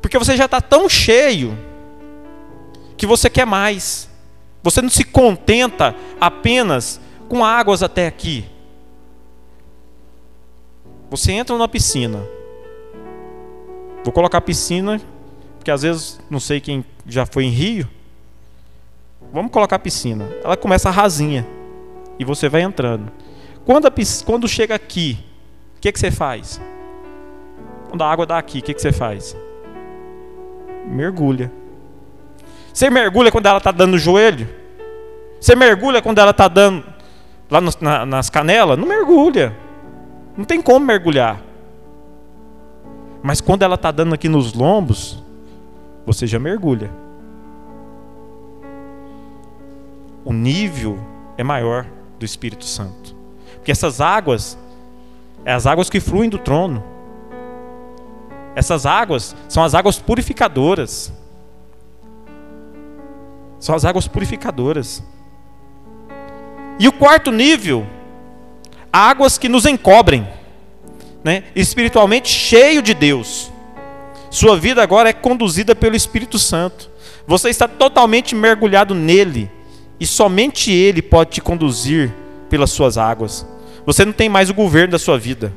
porque 0.00 0.18
você 0.18 0.36
já 0.36 0.46
está 0.46 0.60
tão 0.60 0.88
cheio, 0.88 1.58
que 2.96 3.06
você 3.06 3.28
quer 3.28 3.44
mais. 3.46 4.08
Você 4.62 4.82
não 4.82 4.88
se 4.88 5.04
contenta 5.04 5.94
apenas 6.20 7.00
com 7.28 7.44
águas 7.44 7.82
até 7.82 8.06
aqui. 8.06 8.44
Você 11.10 11.32
entra 11.32 11.56
numa 11.56 11.68
piscina. 11.68 12.22
Vou 14.04 14.12
colocar 14.12 14.40
piscina, 14.40 15.00
porque 15.58 15.70
às 15.70 15.82
vezes 15.82 16.20
não 16.30 16.38
sei 16.38 16.60
quem 16.60 16.84
já 17.06 17.24
foi 17.24 17.44
em 17.44 17.50
Rio. 17.50 17.88
Vamos 19.32 19.50
colocar 19.50 19.78
piscina. 19.78 20.28
Ela 20.42 20.56
começa 20.56 20.90
rasinha 20.90 21.46
e 22.18 22.24
você 22.24 22.48
vai 22.48 22.62
entrando. 22.62 23.10
Quando, 23.64 23.86
a, 23.86 23.92
quando 24.24 24.48
chega 24.48 24.74
aqui, 24.74 25.18
o 25.76 25.80
que, 25.80 25.92
que 25.92 25.98
você 25.98 26.10
faz? 26.10 26.60
Quando 27.88 28.02
a 28.02 28.10
água 28.10 28.26
dá 28.26 28.38
aqui, 28.38 28.58
o 28.58 28.62
que, 28.62 28.74
que 28.74 28.80
você 28.80 28.92
faz? 28.92 29.36
Mergulha. 30.86 31.50
Você 32.72 32.90
mergulha 32.90 33.30
quando 33.30 33.46
ela 33.46 33.58
está 33.58 33.70
dando 33.70 33.92
no 33.92 33.98
joelho? 33.98 34.48
Você 35.40 35.54
mergulha 35.54 36.02
quando 36.02 36.18
ela 36.18 36.30
está 36.30 36.48
dando 36.48 36.84
lá 37.50 37.60
no, 37.60 37.70
na, 37.80 38.06
nas 38.06 38.30
canelas? 38.30 38.78
Não 38.78 38.86
mergulha. 38.86 39.54
Não 40.38 40.44
tem 40.44 40.62
como 40.62 40.86
mergulhar. 40.86 41.42
Mas 43.20 43.40
quando 43.40 43.64
ela 43.64 43.74
está 43.74 43.90
dando 43.90 44.14
aqui 44.14 44.28
nos 44.28 44.54
lombos, 44.54 45.20
você 46.06 46.28
já 46.28 46.38
mergulha. 46.38 46.92
O 50.24 50.32
nível 50.32 50.96
é 51.36 51.42
maior 51.42 51.84
do 52.20 52.24
Espírito 52.24 52.64
Santo. 52.64 53.16
Porque 53.56 53.72
essas 53.72 54.00
águas, 54.00 54.56
é 55.44 55.52
as 55.52 55.66
águas 55.66 55.90
que 55.90 55.98
fluem 55.98 56.30
do 56.30 56.38
trono. 56.38 56.84
Essas 58.54 58.86
águas 58.86 59.34
são 59.48 59.64
as 59.64 59.74
águas 59.74 59.98
purificadoras. 59.98 61.12
São 63.58 63.74
as 63.74 63.84
águas 63.84 64.06
purificadoras. 64.06 65.02
E 66.78 66.86
o 66.86 66.92
quarto 66.92 67.32
nível, 67.32 67.84
águas 68.92 69.38
que 69.38 69.48
nos 69.48 69.66
encobrem, 69.66 70.26
né? 71.22 71.44
espiritualmente 71.54 72.28
cheio 72.28 72.82
de 72.82 72.94
Deus. 72.94 73.52
Sua 74.30 74.56
vida 74.56 74.82
agora 74.82 75.08
é 75.08 75.12
conduzida 75.12 75.74
pelo 75.74 75.96
Espírito 75.96 76.38
Santo. 76.38 76.90
Você 77.26 77.48
está 77.48 77.66
totalmente 77.66 78.34
mergulhado 78.34 78.94
nele, 78.94 79.50
e 80.00 80.06
somente 80.06 80.70
ele 80.72 81.02
pode 81.02 81.30
te 81.30 81.40
conduzir 81.40 82.12
pelas 82.48 82.70
suas 82.70 82.96
águas. 82.96 83.46
Você 83.84 84.04
não 84.04 84.12
tem 84.12 84.28
mais 84.28 84.50
o 84.50 84.54
governo 84.54 84.92
da 84.92 84.98
sua 84.98 85.18
vida, 85.18 85.52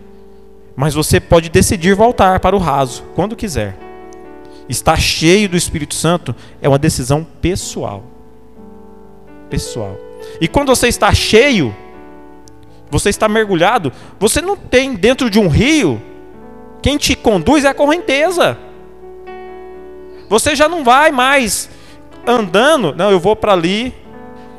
mas 0.75 0.93
você 0.93 1.19
pode 1.19 1.49
decidir 1.49 1.95
voltar 1.95 2.39
para 2.39 2.55
o 2.55 2.59
raso 2.59 3.03
quando 3.15 3.35
quiser. 3.35 3.77
Estar 4.69 4.99
cheio 4.99 5.49
do 5.49 5.57
Espírito 5.57 5.93
Santo 5.93 6.35
é 6.61 6.67
uma 6.67 6.79
decisão 6.79 7.27
pessoal. 7.41 8.03
Pessoal. 9.49 9.97
E 10.39 10.47
quando 10.47 10.69
você 10.69 10.87
está 10.87 11.13
cheio, 11.13 11.75
você 12.91 13.09
está 13.09 13.27
mergulhado, 13.29 13.91
você 14.19 14.41
não 14.41 14.55
tem 14.55 14.93
dentro 14.93 15.29
de 15.29 15.39
um 15.39 15.47
rio, 15.47 16.01
quem 16.81 16.97
te 16.97 17.15
conduz 17.15 17.63
é 17.63 17.69
a 17.69 17.73
correnteza. 17.73 18.57
Você 20.27 20.55
já 20.55 20.67
não 20.67 20.83
vai 20.83 21.11
mais 21.11 21.69
andando, 22.27 22.93
não, 22.95 23.11
eu 23.11 23.19
vou 23.19 23.35
para 23.35 23.53
ali, 23.53 23.93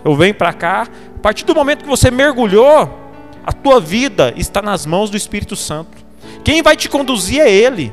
eu 0.04 0.14
venho 0.14 0.34
para 0.34 0.52
cá. 0.52 0.88
A 1.16 1.18
partir 1.18 1.44
do 1.44 1.54
momento 1.54 1.82
que 1.82 1.88
você 1.88 2.10
mergulhou, 2.10 2.98
a 3.44 3.52
tua 3.52 3.80
vida 3.80 4.32
está 4.36 4.62
nas 4.62 4.86
mãos 4.86 5.10
do 5.10 5.16
Espírito 5.16 5.56
Santo. 5.56 5.96
Quem 6.44 6.62
vai 6.62 6.76
te 6.76 6.88
conduzir 6.88 7.40
é 7.40 7.50
Ele. 7.50 7.92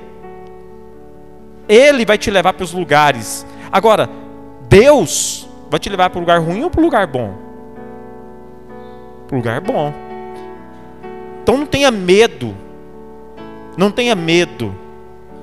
Ele 1.68 2.06
vai 2.06 2.18
te 2.18 2.32
levar 2.32 2.54
para 2.54 2.64
os 2.64 2.74
lugares. 2.74 3.46
Agora, 3.72 4.10
Deus 4.68 5.48
vai 5.70 5.80
te 5.80 5.90
levar 5.90 6.10
para 6.10 6.18
o 6.18 6.22
lugar 6.22 6.40
ruim 6.40 6.64
ou 6.64 6.70
para 6.70 6.82
o 6.82 6.84
lugar 6.84 7.08
bom? 7.08 7.34
Para 9.28 9.36
o 9.36 9.38
lugar 9.38 9.62
bom. 9.62 10.09
Então 11.50 11.58
não 11.58 11.66
tenha 11.66 11.90
medo. 11.90 12.56
Não 13.76 13.90
tenha 13.90 14.14
medo 14.14 14.76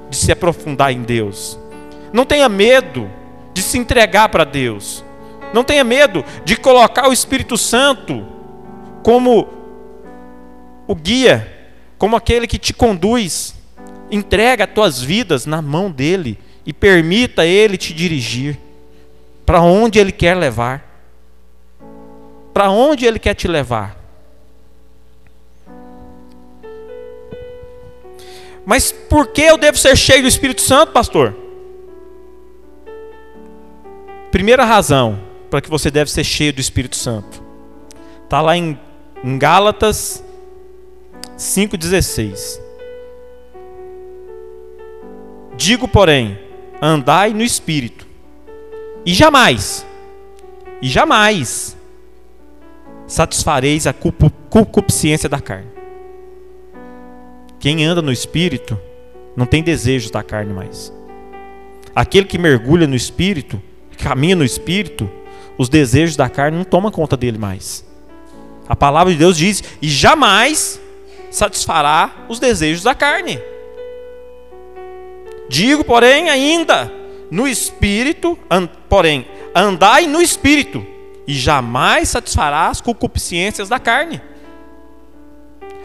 de 0.09 0.17
se 0.17 0.31
aprofundar 0.31 0.93
em 0.93 1.03
Deus. 1.03 1.59
Não 2.13 2.25
tenha 2.25 2.49
medo 2.49 3.11
de 3.53 3.61
se 3.61 3.77
entregar 3.77 4.29
para 4.29 4.45
Deus. 4.45 5.05
Não 5.53 5.65
tenha 5.65 5.83
medo 5.83 6.25
de 6.45 6.55
colocar 6.55 7.09
o 7.09 7.13
Espírito 7.13 7.59
Santo 7.59 8.25
como 9.03 9.49
o 10.87 10.95
guia, 10.95 11.73
como 11.99 12.15
aquele 12.15 12.47
que 12.47 12.57
te 12.57 12.73
conduz. 12.73 13.57
Entrega 14.09 14.63
as 14.63 14.71
tuas 14.71 15.03
vidas 15.03 15.45
na 15.45 15.61
mão 15.61 15.91
dele 15.91 16.39
e 16.65 16.73
permita 16.73 17.45
ele 17.45 17.77
te 17.77 17.93
dirigir 17.93 18.57
para 19.45 19.61
onde 19.61 19.99
ele 19.99 20.13
quer 20.13 20.37
levar. 20.37 20.89
Para 22.55 22.71
onde 22.71 23.05
ele 23.05 23.19
quer 23.19 23.35
te 23.35 23.49
levar. 23.49 24.06
Mas 28.67 28.91
por 28.91 29.29
que 29.29 29.43
eu 29.43 29.57
devo 29.57 29.79
ser 29.79 29.97
cheio 29.97 30.23
do 30.23 30.29
Espírito 30.29 30.61
Santo, 30.61 30.91
pastor? 30.91 31.37
Primeira 34.33 34.65
razão 34.65 35.21
para 35.49 35.61
que 35.61 35.71
você 35.71 35.89
deve 35.89 36.11
ser 36.11 36.25
cheio 36.25 36.53
do 36.53 36.61
Espírito 36.61 36.97
Santo. 36.97 37.41
Está 38.25 38.43
lá 38.43 38.57
em, 38.57 38.77
em 39.23 39.39
Gálatas 39.39 40.23
5,16. 41.39 42.61
Digo, 45.57 45.87
porém, 45.87 46.37
andai 46.83 47.33
no 47.33 47.43
espírito, 47.43 48.07
e 49.07 49.15
jamais, 49.15 49.87
e 50.83 50.89
jamais 50.89 51.77
satisfareis 53.07 53.87
a 53.87 53.95
concupiscência 54.51 55.29
da 55.29 55.41
carne. 55.41 55.76
Quem 57.67 57.85
anda 57.85 58.01
no 58.01 58.13
espírito 58.13 58.81
não 59.37 59.45
tem 59.45 59.61
desejos 59.61 60.09
da 60.09 60.23
carne 60.23 60.55
mais. 60.55 60.93
Aquele 61.93 62.25
que 62.25 62.39
mergulha 62.39 62.87
no 62.87 62.95
espírito, 62.95 63.61
caminha 63.99 64.37
no 64.37 64.45
espírito, 64.45 65.11
os 65.59 65.69
desejos 65.69 66.15
da 66.15 66.29
carne 66.29 66.59
não 66.59 66.63
tomam 66.63 66.93
conta 66.93 67.17
dele 67.17 67.39
mais. 67.39 67.85
A 68.69 68.77
palavra 68.77 69.13
de 69.13 69.19
Deus 69.19 69.37
diz: 69.37 69.65
e 69.83 69.89
jamais 69.89 70.81
satisfará 71.29 72.27
os 72.29 72.39
desejos 72.39 72.85
da 72.85 72.95
carne. 72.95 73.41
Digo, 75.49 75.83
porém, 75.83 76.31
ainda 76.31 76.93
no 77.33 77.49
espírito, 77.49 78.39
porém, 78.89 79.27
andai 79.53 80.07
no 80.07 80.23
espírito, 80.23 80.87
e 81.27 81.35
jamais 81.35 82.11
satisfará 82.11 82.69
as 82.69 82.81
concupiscências 82.81 83.69
da 83.69 83.81
carne. 83.81 84.23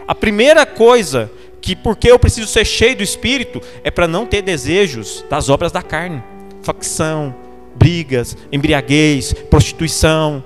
A 0.08 0.14
primeira 0.14 0.64
coisa 0.64 1.32
que 1.62 1.76
porque 1.76 2.12
eu 2.12 2.18
preciso 2.18 2.48
ser 2.48 2.66
cheio 2.66 2.96
do 2.96 3.04
espírito 3.04 3.62
é 3.84 3.92
para 3.92 4.08
não 4.08 4.26
ter 4.26 4.42
desejos 4.42 5.24
das 5.30 5.48
obras 5.48 5.72
da 5.72 5.84
carne, 5.84 6.24
facção, 6.64 7.36
brigas, 7.76 8.36
embriaguez, 8.52 9.34
prostituição. 9.34 10.44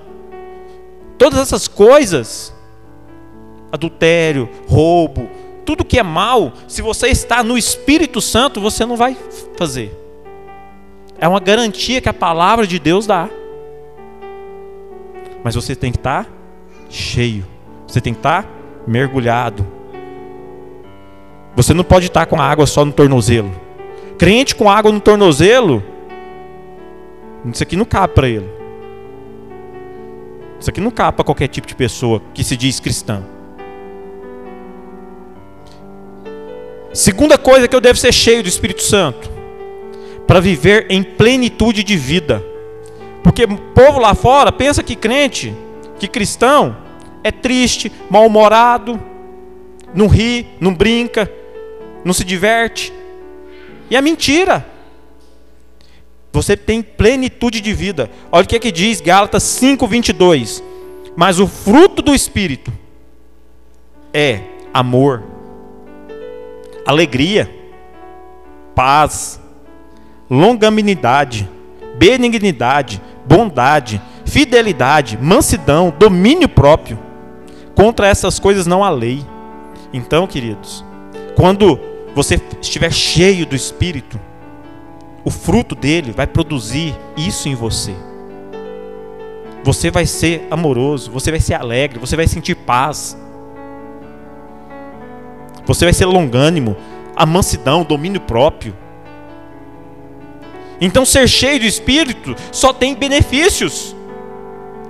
Todas 1.16 1.40
essas 1.40 1.66
coisas, 1.66 2.54
adultério, 3.72 4.48
roubo, 4.68 5.28
tudo 5.64 5.84
que 5.84 5.98
é 5.98 6.02
mal, 6.02 6.52
se 6.68 6.82
você 6.82 7.08
está 7.08 7.42
no 7.42 7.56
Espírito 7.56 8.20
Santo, 8.20 8.60
você 8.60 8.86
não 8.86 8.96
vai 8.96 9.16
fazer. 9.56 9.90
É 11.18 11.26
uma 11.26 11.40
garantia 11.40 12.00
que 12.00 12.08
a 12.08 12.14
palavra 12.14 12.66
de 12.66 12.78
Deus 12.78 13.06
dá. 13.06 13.28
Mas 15.42 15.54
você 15.54 15.74
tem 15.74 15.90
que 15.90 15.98
estar 15.98 16.28
cheio. 16.90 17.46
Você 17.86 18.00
tem 18.00 18.12
que 18.12 18.18
estar 18.18 18.46
mergulhado. 18.86 19.75
Você 21.56 21.72
não 21.72 21.82
pode 21.82 22.06
estar 22.06 22.26
com 22.26 22.40
a 22.40 22.44
água 22.44 22.66
só 22.66 22.84
no 22.84 22.92
tornozelo. 22.92 23.50
Crente 24.18 24.54
com 24.54 24.70
água 24.70 24.92
no 24.92 25.00
tornozelo, 25.00 25.82
isso 27.52 27.62
aqui 27.62 27.76
não 27.76 27.84
cabe 27.84 28.14
para 28.14 28.28
ele. 28.28 28.48
Isso 30.60 30.70
aqui 30.70 30.80
não 30.80 30.90
cabe 30.90 31.16
para 31.16 31.24
qualquer 31.24 31.48
tipo 31.48 31.66
de 31.66 31.74
pessoa 31.74 32.20
que 32.34 32.44
se 32.44 32.56
diz 32.56 32.78
cristã. 32.80 33.22
Segunda 36.92 37.36
coisa 37.36 37.68
que 37.68 37.76
eu 37.76 37.80
devo 37.80 37.98
ser 37.98 38.12
cheio 38.12 38.42
do 38.42 38.48
Espírito 38.48 38.82
Santo 38.82 39.30
para 40.26 40.40
viver 40.40 40.86
em 40.90 41.02
plenitude 41.02 41.84
de 41.84 41.96
vida. 41.96 42.44
Porque 43.22 43.44
o 43.44 43.58
povo 43.74 43.98
lá 43.98 44.14
fora 44.14 44.50
pensa 44.50 44.82
que 44.82 44.96
crente, 44.96 45.54
que 45.98 46.08
cristão 46.08 46.76
é 47.22 47.30
triste, 47.30 47.92
mal-humorado, 48.08 49.00
não 49.94 50.06
ri, 50.06 50.46
não 50.60 50.74
brinca, 50.74 51.30
não 52.06 52.14
se 52.14 52.22
diverte. 52.22 52.92
E 53.90 53.96
é 53.96 54.00
mentira. 54.00 54.64
Você 56.32 56.56
tem 56.56 56.80
plenitude 56.80 57.60
de 57.60 57.72
vida. 57.72 58.08
Olha 58.30 58.44
o 58.44 58.46
que, 58.46 58.54
é 58.54 58.60
que 58.60 58.70
diz 58.70 59.00
Gálatas 59.00 59.42
5:22. 59.42 60.62
Mas 61.16 61.40
o 61.40 61.48
fruto 61.48 62.02
do 62.02 62.14
espírito 62.14 62.72
é 64.14 64.40
amor, 64.72 65.24
alegria, 66.86 67.50
paz, 68.74 69.40
longanimidade, 70.30 71.48
benignidade, 71.98 73.02
bondade, 73.24 74.00
fidelidade, 74.26 75.18
mansidão, 75.20 75.92
domínio 75.98 76.48
próprio. 76.48 76.98
Contra 77.74 78.06
essas 78.06 78.38
coisas 78.38 78.66
não 78.66 78.84
há 78.84 78.90
lei. 78.90 79.24
Então, 79.92 80.26
queridos, 80.26 80.84
quando 81.34 81.95
você 82.16 82.40
estiver 82.62 82.90
cheio 82.90 83.44
do 83.44 83.54
Espírito, 83.54 84.18
o 85.22 85.30
fruto 85.30 85.74
dele 85.74 86.12
vai 86.12 86.26
produzir 86.26 86.96
isso 87.14 87.46
em 87.46 87.54
você. 87.54 87.94
Você 89.62 89.90
vai 89.90 90.06
ser 90.06 90.48
amoroso, 90.50 91.10
você 91.10 91.30
vai 91.30 91.40
ser 91.40 91.52
alegre, 91.52 91.98
você 91.98 92.16
vai 92.16 92.26
sentir 92.26 92.54
paz. 92.54 93.18
Você 95.66 95.84
vai 95.84 95.92
ser 95.92 96.06
longânimo, 96.06 96.74
a 97.14 97.26
mansidão, 97.26 97.82
o 97.82 97.84
domínio 97.84 98.22
próprio. 98.22 98.74
Então, 100.80 101.04
ser 101.04 101.28
cheio 101.28 101.60
do 101.60 101.66
Espírito 101.66 102.34
só 102.50 102.72
tem 102.72 102.94
benefícios 102.94 103.94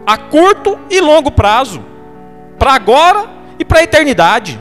a 0.06 0.16
curto 0.16 0.78
e 0.88 1.00
longo 1.00 1.32
prazo, 1.32 1.84
para 2.56 2.72
agora 2.72 3.28
e 3.58 3.64
para 3.64 3.80
a 3.80 3.82
eternidade. 3.82 4.60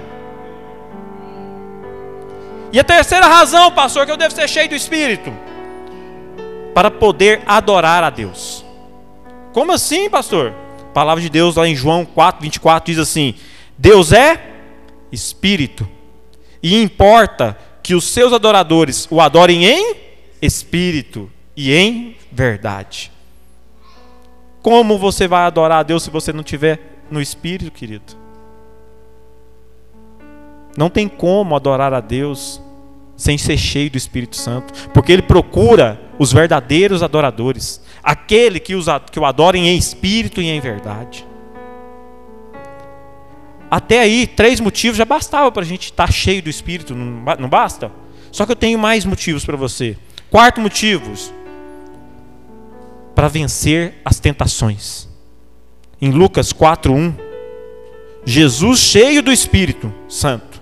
E 2.75 2.79
a 2.79 2.83
terceira 2.83 3.25
razão, 3.25 3.71
pastor, 3.71 4.05
que 4.05 4.11
eu 4.11 4.17
devo 4.17 4.35
ser 4.35 4.49
cheio 4.49 4.67
do 4.67 4.75
Espírito, 4.75 5.33
para 6.73 6.91
poder 6.91 7.41
adorar 7.45 8.03
a 8.03 8.09
Deus. 8.09 8.65
Como 9.53 9.71
assim, 9.71 10.09
pastor? 10.09 10.53
A 10.81 10.93
palavra 10.93 11.21
de 11.21 11.29
Deus 11.29 11.55
lá 11.55 11.65
em 11.65 11.73
João 11.73 12.03
4, 12.03 12.41
24 12.41 12.91
diz 12.91 12.99
assim: 12.99 13.33
Deus 13.77 14.11
é 14.11 14.57
Espírito, 15.09 15.88
e 16.61 16.81
importa 16.81 17.57
que 17.81 17.95
os 17.95 18.09
seus 18.09 18.33
adoradores 18.33 19.07
o 19.09 19.21
adorem 19.21 19.63
em 19.63 19.95
Espírito 20.41 21.31
e 21.55 21.73
em 21.73 22.17
verdade. 22.29 23.09
Como 24.61 24.97
você 24.97 25.29
vai 25.29 25.45
adorar 25.45 25.79
a 25.79 25.83
Deus 25.83 26.03
se 26.03 26.09
você 26.09 26.33
não 26.33 26.43
tiver 26.43 27.05
no 27.09 27.21
Espírito, 27.21 27.71
querido? 27.71 28.24
Não 30.77 30.89
tem 30.89 31.07
como 31.07 31.55
adorar 31.55 31.93
a 31.93 31.99
Deus 31.99 32.61
sem 33.15 33.38
ser 33.38 33.57
cheio 33.57 33.89
do 33.89 33.97
Espírito 33.97 34.35
Santo, 34.35 34.89
porque 34.89 35.11
Ele 35.11 35.21
procura 35.21 36.01
os 36.19 36.33
verdadeiros 36.33 37.01
adoradores, 37.01 37.81
aquele 38.03 38.59
que, 38.59 38.75
os, 38.75 38.88
que 39.11 39.19
o 39.19 39.25
adorem 39.25 39.69
em 39.69 39.77
espírito 39.77 40.41
e 40.41 40.47
em 40.47 40.59
verdade. 40.59 41.25
Até 43.69 43.99
aí, 43.99 44.27
três 44.27 44.59
motivos 44.59 44.97
já 44.97 45.05
bastava 45.05 45.51
para 45.51 45.63
a 45.63 45.65
gente 45.65 45.85
estar 45.85 46.07
tá 46.07 46.11
cheio 46.11 46.41
do 46.41 46.49
Espírito, 46.49 46.93
não 46.93 47.49
basta? 47.49 47.91
Só 48.31 48.45
que 48.45 48.51
eu 48.51 48.55
tenho 48.55 48.77
mais 48.77 49.05
motivos 49.05 49.43
para 49.43 49.57
você. 49.57 49.97
Quarto 50.29 50.61
motivo, 50.61 51.11
para 53.15 53.27
vencer 53.27 53.95
as 54.03 54.19
tentações. 54.19 55.07
Em 56.01 56.11
Lucas 56.11 56.51
4:1, 56.51 57.13
Jesus 58.25 58.79
cheio 58.79 59.23
do 59.23 59.31
Espírito 59.31 59.93
Santo, 60.07 60.54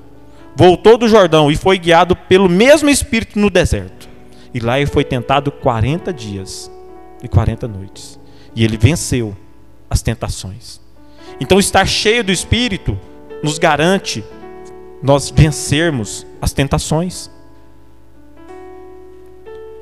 voltou 0.55 0.97
do 0.97 1.07
Jordão 1.07 1.51
e 1.51 1.55
foi 1.55 1.77
guiado 1.77 2.15
pelo 2.15 2.49
mesmo 2.49 2.89
Espírito 2.89 3.39
no 3.39 3.49
deserto. 3.49 4.09
E 4.53 4.59
lá 4.59 4.79
ele 4.79 4.89
foi 4.89 5.03
tentado 5.03 5.51
40 5.51 6.13
dias 6.13 6.71
e 7.21 7.27
40 7.27 7.67
noites. 7.67 8.19
E 8.55 8.63
ele 8.63 8.77
venceu 8.77 9.35
as 9.89 10.01
tentações. 10.01 10.79
Então, 11.39 11.59
estar 11.59 11.87
cheio 11.87 12.23
do 12.23 12.31
Espírito 12.31 12.99
nos 13.41 13.57
garante 13.57 14.23
nós 15.01 15.29
vencermos 15.29 16.25
as 16.41 16.53
tentações. 16.53 17.29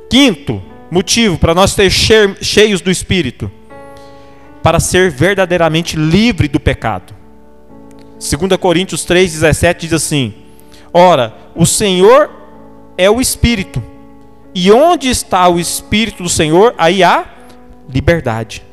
Quinto 0.09 0.61
motivo 0.89 1.37
para 1.37 1.53
nós 1.53 1.71
ser 1.71 1.89
cheios 1.89 2.81
do 2.81 2.89
Espírito, 2.91 3.51
para 4.63 4.79
ser 4.79 5.11
verdadeiramente 5.11 5.95
livre 5.95 6.47
do 6.47 6.59
pecado. 6.59 7.13
2 8.19 8.57
Coríntios 8.57 9.05
3,17 9.05 9.77
diz 9.79 9.93
assim: 9.93 10.33
Ora, 10.93 11.33
o 11.55 11.65
Senhor 11.65 12.29
é 12.97 13.09
o 13.09 13.21
Espírito, 13.21 13.81
e 14.53 14.71
onde 14.71 15.09
está 15.09 15.47
o 15.47 15.59
Espírito 15.59 16.23
do 16.23 16.29
Senhor, 16.29 16.75
aí 16.77 17.03
há 17.03 17.25
liberdade. 17.89 18.63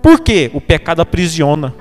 Por 0.00 0.20
quê? 0.20 0.50
O 0.54 0.60
pecado 0.60 1.02
aprisiona. 1.02 1.74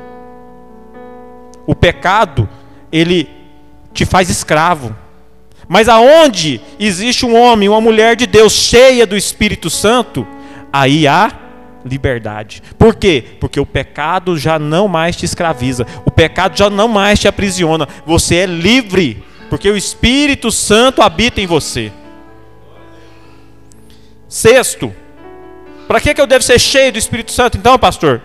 O 1.66 1.76
pecado, 1.76 2.50
ele 2.92 3.30
te 3.94 4.06
faz 4.06 4.30
escravo. 4.30 4.96
Mas 5.68 5.88
aonde 5.88 6.60
existe 6.80 7.26
um 7.26 7.40
homem, 7.40 7.70
uma 7.70 7.80
mulher 7.80 8.16
de 8.16 8.26
Deus 8.26 8.54
cheia 8.54 9.06
do 9.06 9.16
Espírito 9.16 9.70
Santo, 9.70 10.28
aí 10.74 11.08
há 11.08 11.32
liberdade. 11.86 12.64
Por 12.78 12.96
quê? 12.96 13.24
Porque 13.40 13.60
o 13.60 13.66
pecado 13.66 14.38
já 14.38 14.58
não 14.58 14.88
mais 14.88 15.16
te 15.16 15.26
escraviza, 15.26 15.86
o 16.04 16.12
pecado 16.12 16.58
já 16.58 16.70
não 16.70 16.88
mais 16.88 17.20
te 17.20 17.28
aprisiona. 17.28 17.88
Você 18.06 18.38
é 18.38 18.46
livre 18.48 19.24
porque 19.50 19.70
o 19.70 19.76
Espírito 19.76 20.52
Santo 20.52 21.02
habita 21.02 21.42
em 21.42 21.48
você. 21.48 21.92
Sexto, 24.28 24.94
para 25.88 26.00
que, 26.00 26.14
que 26.14 26.22
eu 26.22 26.28
devo 26.28 26.44
ser 26.44 26.60
cheio 26.60 26.92
do 26.92 27.00
Espírito 27.00 27.32
Santo 27.32 27.58
então, 27.58 27.78
pastor? 27.80 28.22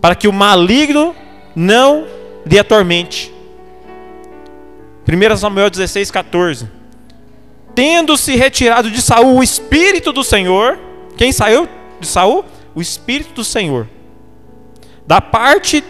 Para 0.00 0.14
que 0.14 0.28
o 0.28 0.32
maligno 0.32 1.16
não 1.54 2.06
lhe 2.44 2.58
atormente. 2.58 3.32
1 5.08 5.36
Samuel 5.36 5.70
16, 5.70 6.10
14. 6.10 6.68
Tendo-se 7.74 8.36
retirado 8.36 8.90
de 8.90 9.00
Saul 9.00 9.38
o 9.38 9.42
Espírito 9.42 10.12
do 10.12 10.22
Senhor, 10.22 10.78
quem 11.16 11.32
saiu 11.32 11.68
de 11.98 12.06
Saul? 12.06 12.44
O 12.74 12.80
Espírito 12.82 13.32
do 13.32 13.44
Senhor. 13.44 13.88
Da 15.06 15.20
parte 15.20 15.82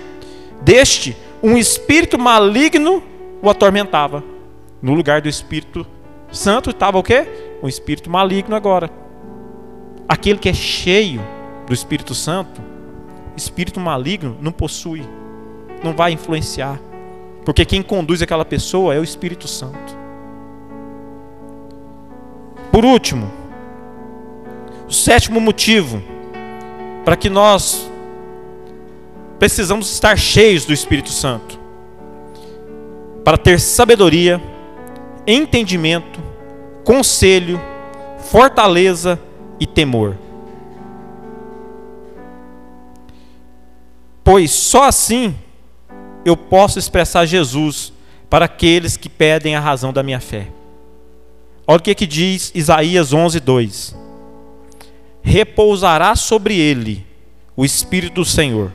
deste, 0.62 1.16
um 1.42 1.56
espírito 1.56 2.18
maligno 2.18 3.02
o 3.42 3.48
atormentava. 3.48 4.35
No 4.80 4.94
lugar 4.94 5.20
do 5.20 5.28
Espírito 5.28 5.86
Santo 6.30 6.70
estava 6.70 6.98
o 6.98 7.02
quê? 7.02 7.26
Um 7.62 7.68
espírito 7.68 8.10
maligno 8.10 8.54
agora. 8.54 8.90
Aquele 10.08 10.38
que 10.38 10.48
é 10.48 10.54
cheio 10.54 11.20
do 11.66 11.72
Espírito 11.72 12.14
Santo 12.14 12.66
espírito 13.36 13.78
maligno 13.78 14.36
não 14.40 14.50
possui, 14.50 15.04
não 15.84 15.92
vai 15.92 16.12
influenciar. 16.12 16.80
Porque 17.44 17.64
quem 17.64 17.82
conduz 17.82 18.22
aquela 18.22 18.44
pessoa 18.44 18.94
é 18.94 18.98
o 18.98 19.04
Espírito 19.04 19.46
Santo. 19.46 19.96
Por 22.72 22.84
último, 22.84 23.30
o 24.88 24.92
sétimo 24.92 25.40
motivo 25.40 26.02
para 27.04 27.16
que 27.16 27.30
nós 27.30 27.88
precisamos 29.38 29.92
estar 29.92 30.16
cheios 30.18 30.64
do 30.64 30.72
Espírito 30.72 31.10
Santo 31.10 31.60
para 33.22 33.38
ter 33.38 33.60
sabedoria, 33.60 34.40
entendimento, 35.26 36.20
conselho, 36.84 37.60
fortaleza 38.18 39.20
e 39.58 39.66
temor. 39.66 40.16
Pois 44.22 44.50
só 44.50 44.84
assim 44.84 45.34
eu 46.24 46.36
posso 46.36 46.78
expressar 46.78 47.24
Jesus 47.26 47.92
para 48.28 48.46
aqueles 48.46 48.96
que 48.96 49.08
pedem 49.08 49.54
a 49.54 49.60
razão 49.60 49.92
da 49.92 50.02
minha 50.02 50.20
fé. 50.20 50.48
Olha 51.66 51.78
o 51.78 51.82
que, 51.82 51.94
que 51.94 52.06
diz 52.06 52.52
Isaías 52.54 53.12
11, 53.12 53.40
2: 53.40 53.96
Repousará 55.22 56.14
sobre 56.14 56.58
ele 56.58 57.06
o 57.56 57.64
Espírito 57.64 58.14
do 58.16 58.24
Senhor, 58.24 58.72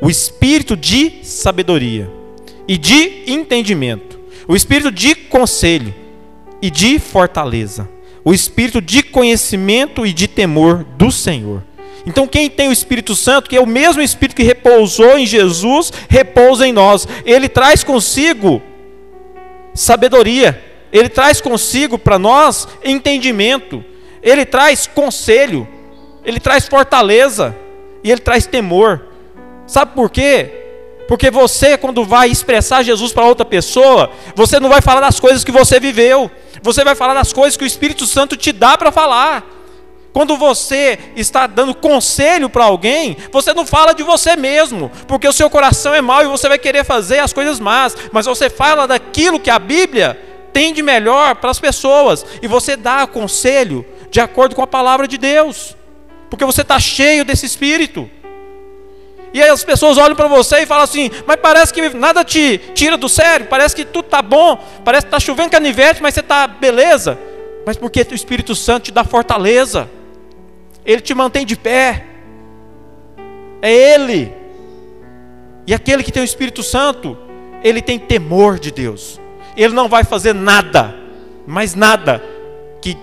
o 0.00 0.08
Espírito 0.08 0.76
de 0.76 1.24
sabedoria 1.24 2.10
e 2.68 2.78
de 2.78 3.30
entendimento, 3.30 4.15
o 4.48 4.54
espírito 4.54 4.90
de 4.90 5.14
conselho 5.14 5.94
e 6.62 6.70
de 6.70 6.98
fortaleza, 6.98 7.88
o 8.24 8.32
espírito 8.32 8.80
de 8.80 9.02
conhecimento 9.02 10.06
e 10.06 10.12
de 10.12 10.28
temor 10.28 10.84
do 10.96 11.10
Senhor. 11.10 11.62
Então, 12.06 12.28
quem 12.28 12.48
tem 12.48 12.68
o 12.68 12.72
Espírito 12.72 13.16
Santo, 13.16 13.50
que 13.50 13.56
é 13.56 13.60
o 13.60 13.66
mesmo 13.66 14.00
Espírito 14.00 14.36
que 14.36 14.44
repousou 14.44 15.18
em 15.18 15.26
Jesus, 15.26 15.92
repousa 16.08 16.64
em 16.64 16.72
nós. 16.72 17.06
Ele 17.24 17.48
traz 17.48 17.82
consigo 17.82 18.62
sabedoria, 19.74 20.62
ele 20.92 21.08
traz 21.08 21.40
consigo 21.40 21.98
para 21.98 22.16
nós 22.16 22.68
entendimento, 22.84 23.84
ele 24.22 24.44
traz 24.44 24.86
conselho, 24.86 25.66
ele 26.24 26.38
traz 26.38 26.68
fortaleza 26.68 27.56
e 28.04 28.10
ele 28.10 28.20
traz 28.20 28.46
temor. 28.46 29.06
Sabe 29.66 29.94
por 29.94 30.08
quê? 30.08 30.65
Porque 31.08 31.30
você, 31.30 31.76
quando 31.78 32.04
vai 32.04 32.28
expressar 32.28 32.82
Jesus 32.82 33.12
para 33.12 33.24
outra 33.24 33.44
pessoa, 33.44 34.10
você 34.34 34.58
não 34.58 34.68
vai 34.68 34.80
falar 34.80 35.00
das 35.00 35.20
coisas 35.20 35.44
que 35.44 35.52
você 35.52 35.78
viveu, 35.78 36.30
você 36.62 36.82
vai 36.84 36.94
falar 36.94 37.14
das 37.14 37.32
coisas 37.32 37.56
que 37.56 37.64
o 37.64 37.66
Espírito 37.66 38.06
Santo 38.06 38.36
te 38.36 38.52
dá 38.52 38.76
para 38.76 38.90
falar. 38.90 39.56
Quando 40.12 40.36
você 40.36 40.98
está 41.14 41.46
dando 41.46 41.74
conselho 41.74 42.48
para 42.48 42.64
alguém, 42.64 43.18
você 43.30 43.52
não 43.52 43.66
fala 43.66 43.92
de 43.92 44.02
você 44.02 44.34
mesmo, 44.34 44.90
porque 45.06 45.28
o 45.28 45.32
seu 45.32 45.50
coração 45.50 45.94
é 45.94 46.00
mau 46.00 46.22
e 46.22 46.26
você 46.26 46.48
vai 46.48 46.58
querer 46.58 46.84
fazer 46.84 47.18
as 47.18 47.34
coisas 47.34 47.60
más, 47.60 47.94
mas 48.12 48.24
você 48.24 48.48
fala 48.48 48.88
daquilo 48.88 49.38
que 49.38 49.50
a 49.50 49.58
Bíblia 49.58 50.18
tem 50.54 50.72
de 50.72 50.82
melhor 50.82 51.34
para 51.34 51.50
as 51.50 51.60
pessoas, 51.60 52.24
e 52.40 52.48
você 52.48 52.76
dá 52.78 53.06
conselho 53.06 53.84
de 54.10 54.18
acordo 54.18 54.56
com 54.56 54.62
a 54.62 54.66
palavra 54.66 55.06
de 55.06 55.18
Deus, 55.18 55.76
porque 56.30 56.46
você 56.46 56.62
está 56.62 56.80
cheio 56.80 57.22
desse 57.22 57.44
Espírito. 57.44 58.10
E 59.36 59.42
aí 59.42 59.50
as 59.50 59.62
pessoas 59.62 59.98
olham 59.98 60.16
para 60.16 60.28
você 60.28 60.60
e 60.60 60.66
falam 60.66 60.84
assim: 60.84 61.10
Mas 61.26 61.36
parece 61.36 61.70
que 61.70 61.90
nada 61.90 62.24
te 62.24 62.56
tira 62.72 62.96
do 62.96 63.06
sério, 63.06 63.44
parece 63.44 63.76
que 63.76 63.84
tudo 63.84 64.06
está 64.06 64.22
bom, 64.22 64.58
parece 64.82 65.04
que 65.04 65.08
está 65.08 65.20
chovendo 65.20 65.50
canivete, 65.50 66.02
mas 66.02 66.14
você 66.14 66.20
está 66.20 66.46
beleza. 66.46 67.18
Mas 67.66 67.76
porque 67.76 68.00
o 68.00 68.14
Espírito 68.14 68.54
Santo 68.54 68.84
te 68.84 68.92
dá 68.92 69.04
fortaleza, 69.04 69.90
ele 70.86 71.02
te 71.02 71.14
mantém 71.14 71.44
de 71.44 71.54
pé. 71.54 72.06
É 73.60 73.70
Ele. 73.70 74.32
E 75.66 75.74
aquele 75.74 76.02
que 76.02 76.10
tem 76.10 76.22
o 76.22 76.24
Espírito 76.24 76.62
Santo, 76.62 77.14
ele 77.62 77.82
tem 77.82 77.98
temor 77.98 78.58
de 78.58 78.70
Deus. 78.70 79.20
Ele 79.54 79.74
não 79.74 79.86
vai 79.86 80.02
fazer 80.02 80.34
nada, 80.34 80.94
mas 81.46 81.74
nada 81.74 82.22
que 82.80 82.96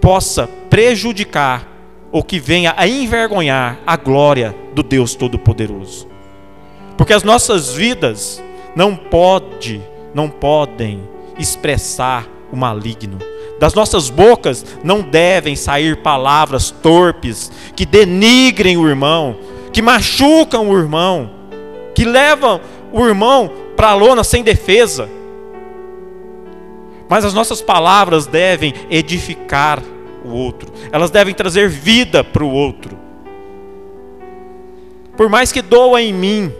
possa 0.00 0.48
prejudicar 0.68 1.69
ou 2.12 2.22
que 2.22 2.38
venha 2.38 2.74
a 2.76 2.86
envergonhar 2.86 3.78
a 3.86 3.96
glória 3.96 4.54
do 4.74 4.82
Deus 4.82 5.14
Todo-Poderoso. 5.14 6.08
Porque 6.96 7.12
as 7.12 7.22
nossas 7.22 7.72
vidas 7.72 8.42
não 8.74 8.94
pode, 8.96 9.80
não 10.14 10.28
podem 10.28 11.08
expressar 11.38 12.26
o 12.52 12.56
maligno. 12.56 13.18
Das 13.58 13.74
nossas 13.74 14.10
bocas 14.10 14.64
não 14.82 15.02
devem 15.02 15.54
sair 15.54 16.02
palavras 16.02 16.70
torpes 16.70 17.50
que 17.76 17.86
denigrem 17.86 18.76
o 18.76 18.88
irmão, 18.88 19.36
que 19.72 19.82
machucam 19.82 20.68
o 20.68 20.78
irmão, 20.78 21.30
que 21.94 22.04
levam 22.04 22.60
o 22.92 23.06
irmão 23.06 23.50
para 23.76 23.90
a 23.90 23.94
lona 23.94 24.24
sem 24.24 24.42
defesa. 24.42 25.08
Mas 27.08 27.24
as 27.24 27.34
nossas 27.34 27.60
palavras 27.60 28.26
devem 28.26 28.72
edificar 28.90 29.82
o 30.30 30.34
outro, 30.34 30.72
elas 30.92 31.10
devem 31.10 31.34
trazer 31.34 31.68
vida 31.68 32.22
para 32.24 32.44
o 32.44 32.50
outro. 32.50 32.98
Por 35.16 35.28
mais 35.28 35.52
que 35.52 35.60
doa 35.60 36.00
em 36.00 36.12
mim, 36.12 36.52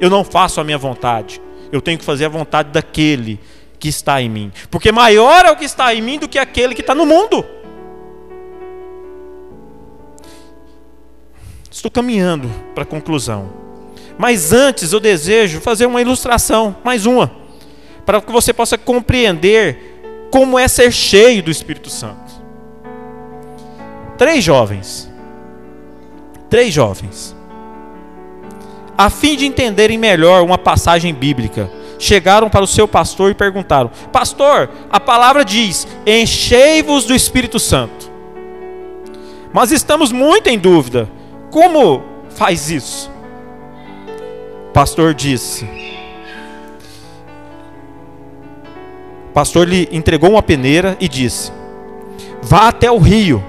eu 0.00 0.08
não 0.08 0.24
faço 0.24 0.60
a 0.60 0.64
minha 0.64 0.78
vontade, 0.78 1.40
eu 1.70 1.80
tenho 1.80 1.98
que 1.98 2.04
fazer 2.04 2.26
a 2.26 2.30
vontade 2.30 2.70
daquele 2.70 3.38
que 3.78 3.88
está 3.88 4.22
em 4.22 4.28
mim, 4.28 4.52
porque 4.70 4.90
maior 4.90 5.44
é 5.44 5.50
o 5.50 5.56
que 5.56 5.64
está 5.64 5.94
em 5.94 6.00
mim 6.00 6.18
do 6.18 6.28
que 6.28 6.38
aquele 6.38 6.74
que 6.74 6.80
está 6.80 6.94
no 6.94 7.04
mundo. 7.04 7.44
Estou 11.70 11.90
caminhando 11.90 12.50
para 12.74 12.84
a 12.84 12.86
conclusão, 12.86 13.50
mas 14.16 14.52
antes 14.52 14.92
eu 14.92 15.00
desejo 15.00 15.60
fazer 15.60 15.84
uma 15.84 16.00
ilustração, 16.00 16.74
mais 16.82 17.04
uma, 17.04 17.30
para 18.06 18.20
que 18.22 18.32
você 18.32 18.52
possa 18.52 18.78
compreender 18.78 20.28
como 20.30 20.58
é 20.58 20.66
ser 20.68 20.90
cheio 20.90 21.42
do 21.42 21.50
Espírito 21.50 21.90
Santo. 21.90 22.25
Três 24.16 24.42
jovens. 24.42 25.10
Três 26.48 26.72
jovens. 26.72 27.36
A 28.96 29.10
fim 29.10 29.36
de 29.36 29.46
entenderem 29.46 29.98
melhor 29.98 30.42
uma 30.42 30.56
passagem 30.56 31.12
bíblica, 31.12 31.70
chegaram 31.98 32.48
para 32.48 32.64
o 32.64 32.66
seu 32.66 32.88
pastor 32.88 33.30
e 33.30 33.34
perguntaram: 33.34 33.90
Pastor, 34.10 34.70
a 34.90 34.98
palavra 34.98 35.44
diz: 35.44 35.86
Enchei-vos 36.06 37.04
do 37.04 37.14
Espírito 37.14 37.58
Santo. 37.58 38.10
Mas 39.52 39.70
estamos 39.70 40.12
muito 40.12 40.48
em 40.48 40.58
dúvida. 40.58 41.10
Como 41.50 42.02
faz 42.30 42.70
isso? 42.70 43.10
O 44.70 44.72
pastor 44.72 45.12
disse: 45.12 45.68
O 49.28 49.32
pastor 49.34 49.68
lhe 49.68 49.88
entregou 49.92 50.30
uma 50.30 50.42
peneira 50.42 50.96
e 50.98 51.06
disse: 51.06 51.52
Vá 52.40 52.68
até 52.68 52.90
o 52.90 52.96
rio 52.96 53.44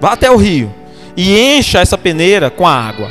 Vá 0.00 0.12
até 0.12 0.30
o 0.30 0.36
rio 0.36 0.72
e 1.16 1.38
encha 1.38 1.80
essa 1.80 1.98
peneira 1.98 2.50
com 2.50 2.66
a 2.66 2.72
água. 2.72 3.10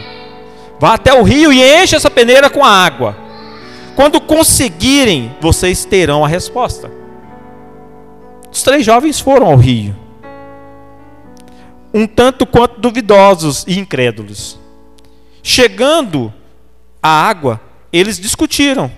Vá 0.80 0.93
até 0.93 1.13
o 1.13 1.23
rio 1.23 1.52
e 1.52 1.62
encha 1.62 1.95
essa 1.95 2.10
peneira 2.10 2.50
com 2.50 2.63
a 2.63 2.69
água. 2.69 3.17
Quando 3.95 4.21
conseguirem, 4.21 5.36
vocês 5.41 5.84
terão 5.84 6.23
a 6.23 6.28
resposta. 6.28 6.89
Os 8.52 8.63
três 8.63 8.86
jovens 8.86 9.19
foram 9.19 9.47
ao 9.47 9.56
rio, 9.56 9.95
um 11.93 12.08
tanto 12.08 12.45
quanto 12.45 12.80
duvidosos 12.80 13.65
e 13.67 13.78
incrédulos. 13.78 14.58
Chegando 15.43 16.34
à 17.02 17.10
água, 17.10 17.60
eles 17.91 18.19
discutiram, 18.19 18.91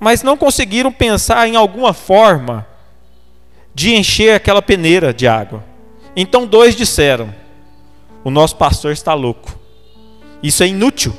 mas 0.00 0.22
não 0.22 0.36
conseguiram 0.36 0.90
pensar 0.90 1.46
em 1.46 1.56
alguma 1.56 1.92
forma 1.92 2.66
de 3.74 3.94
encher 3.94 4.34
aquela 4.34 4.62
peneira 4.62 5.12
de 5.14 5.28
água. 5.28 5.62
Então 6.16 6.46
dois 6.46 6.74
disseram: 6.74 7.32
O 8.24 8.30
nosso 8.30 8.56
pastor 8.56 8.92
está 8.92 9.12
louco. 9.12 9.54
Isso 10.42 10.62
é 10.62 10.66
inútil. 10.66 11.14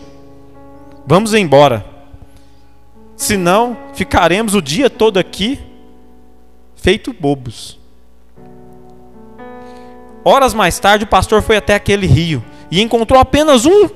Vamos 1.06 1.36
embora. 1.36 1.86
Senão 3.16 3.78
ficaremos 3.94 4.56
o 4.56 4.62
dia 4.62 4.90
todo 4.90 5.18
aqui 5.18 5.60
feito 6.76 7.14
bobos. 7.14 7.80
Horas 10.24 10.54
mais 10.54 10.78
tarde, 10.78 11.06
o 11.06 11.08
pastor 11.08 11.42
foi 11.42 11.58
até 11.58 11.76
aquele 11.76 12.06
rio 12.06 12.44
e 12.70 12.82
encontrou 12.82 13.20
apenas 13.20 13.66
um, 13.66 13.90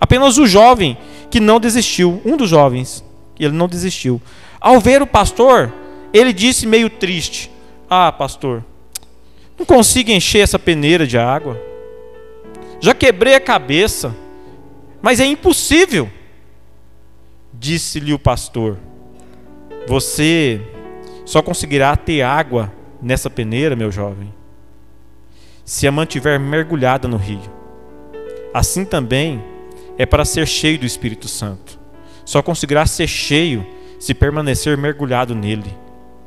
apenas 0.00 0.38
o 0.38 0.46
jovem 0.46 0.96
que 1.28 1.40
não 1.40 1.58
desistiu, 1.58 2.22
um 2.24 2.36
dos 2.36 2.48
jovens, 2.48 3.04
e 3.38 3.44
ele 3.44 3.54
não 3.54 3.66
desistiu. 3.66 4.22
Ao 4.60 4.78
ver 4.80 5.02
o 5.02 5.06
pastor, 5.06 5.72
ele 6.12 6.32
disse 6.32 6.66
meio 6.66 6.88
triste: 6.88 7.50
Ah, 7.90 8.12
pastor, 8.12 8.64
não 9.58 9.64
consigo 9.64 10.10
encher 10.10 10.40
essa 10.40 10.58
peneira 10.58 11.06
de 11.06 11.16
água. 11.16 11.60
Já 12.80 12.94
quebrei 12.94 13.34
a 13.34 13.40
cabeça, 13.40 14.14
mas 15.00 15.20
é 15.20 15.24
impossível. 15.24 16.10
Disse-lhe 17.52 18.12
o 18.12 18.18
pastor: 18.18 18.78
Você 19.86 20.60
só 21.24 21.40
conseguirá 21.40 21.96
ter 21.96 22.22
água 22.22 22.72
nessa 23.00 23.30
peneira, 23.30 23.74
meu 23.74 23.90
jovem, 23.90 24.32
se 25.64 25.86
a 25.86 25.92
mantiver 25.92 26.38
mergulhada 26.38 27.08
no 27.08 27.16
rio. 27.16 27.54
Assim 28.52 28.84
também 28.84 29.42
é 29.98 30.06
para 30.06 30.24
ser 30.24 30.46
cheio 30.46 30.78
do 30.78 30.86
Espírito 30.86 31.28
Santo. 31.28 31.78
Só 32.24 32.42
conseguirá 32.42 32.86
ser 32.86 33.06
cheio 33.06 33.66
se 33.98 34.12
permanecer 34.12 34.76
mergulhado 34.76 35.34
nele. 35.34 35.72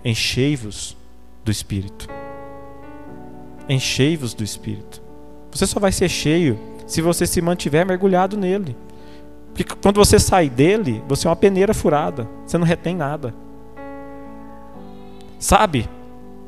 Enchei-vos 0.04 0.96
do 1.44 1.52
Espírito. 1.52 2.19
Enchei-vos 3.70 4.34
do 4.34 4.44
Espírito. 4.44 5.02
Você 5.52 5.68
só 5.68 5.80
vai 5.80 5.92
ser 5.92 6.10
cheio 6.10 6.60
se 6.88 7.02
você 7.02 7.28
se 7.28 7.40
mantiver 7.40 7.86
mergulhado 7.86 8.36
nele. 8.36 8.76
Porque 9.54 9.64
quando 9.82 9.98
você 9.98 10.20
sai 10.20 10.50
dele, 10.50 11.04
você 11.08 11.28
é 11.28 11.30
uma 11.30 11.36
peneira 11.36 11.74
furada. 11.74 12.28
Você 12.46 12.58
não 12.58 12.66
retém 12.66 12.96
nada. 12.96 13.34
Sabe 15.38 15.88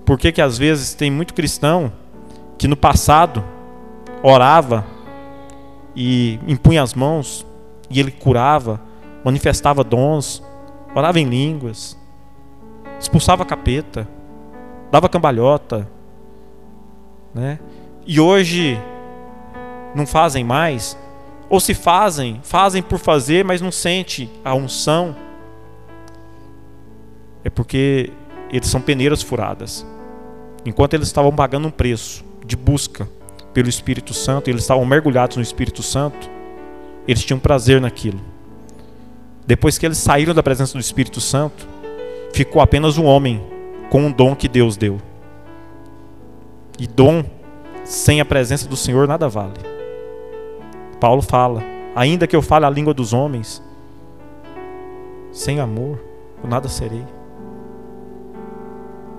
por 0.04 0.18
que, 0.18 0.32
que 0.32 0.42
às 0.42 0.58
vezes 0.58 0.94
tem 0.94 1.12
muito 1.12 1.34
cristão 1.34 1.94
que 2.58 2.68
no 2.68 2.76
passado 2.76 3.44
orava 4.24 4.86
e 5.96 6.40
impunha 6.48 6.82
as 6.84 6.94
mãos 6.94 7.46
e 7.90 8.00
ele 8.00 8.12
curava, 8.12 8.82
manifestava 9.24 9.84
dons, 9.84 10.44
orava 10.96 11.20
em 11.20 11.26
línguas, 11.26 11.98
expulsava 13.00 13.46
capeta, 13.46 14.08
dava 14.92 15.10
cambalhota, 15.10 15.88
né? 17.34 17.60
E 18.06 18.20
hoje 18.20 18.80
não 19.96 20.06
fazem 20.06 20.44
mais, 20.44 20.98
ou 21.50 21.60
se 21.60 21.74
fazem, 21.74 22.40
fazem 22.44 22.82
por 22.82 22.98
fazer, 22.98 23.44
mas 23.44 23.62
não 23.62 23.72
sente 23.72 24.30
a 24.44 24.56
unção. 24.56 25.16
É 27.44 27.50
porque 27.50 28.12
eles 28.52 28.68
são 28.68 28.82
peneiras 28.82 29.22
furadas. 29.22 29.86
Enquanto 30.66 30.94
eles 30.94 31.08
estavam 31.08 31.32
pagando 31.32 31.68
um 31.68 31.72
preço 31.72 32.24
de 32.46 32.56
busca 32.56 33.08
pelo 33.54 33.68
Espírito 33.68 34.14
Santo, 34.14 34.50
eles 34.50 34.62
estavam 34.62 34.86
mergulhados 34.86 35.38
no 35.38 35.44
Espírito 35.44 35.84
Santo, 35.84 36.30
eles 37.08 37.24
tinham 37.24 37.40
prazer 37.40 37.82
naquilo. 37.82 38.22
Depois 39.46 39.78
que 39.78 39.86
eles 39.86 39.98
saíram 39.98 40.34
da 40.34 40.44
presença 40.44 40.74
do 40.74 40.80
Espírito 40.80 41.20
Santo, 41.20 41.68
ficou 42.34 42.62
apenas 42.62 42.98
um 42.98 43.06
homem 43.06 43.42
com 43.90 44.04
um 44.04 44.12
dom 44.12 44.36
que 44.36 44.48
Deus 44.48 44.78
deu. 44.78 45.02
E 46.82 46.88
dom 46.88 47.24
sem 47.84 48.20
a 48.22 48.26
presença 48.26 48.68
do 48.68 48.76
Senhor 48.76 49.08
nada 49.08 49.30
vale. 49.30 49.54
Paulo 51.00 51.22
fala: 51.22 51.62
ainda 51.96 52.26
que 52.26 52.36
eu 52.36 52.42
fale 52.42 52.66
a 52.66 52.72
língua 52.72 52.92
dos 52.92 53.14
homens, 53.14 53.62
sem 55.32 55.60
amor, 55.60 56.04
eu 56.44 56.50
nada 56.50 56.68
serei. 56.68 57.06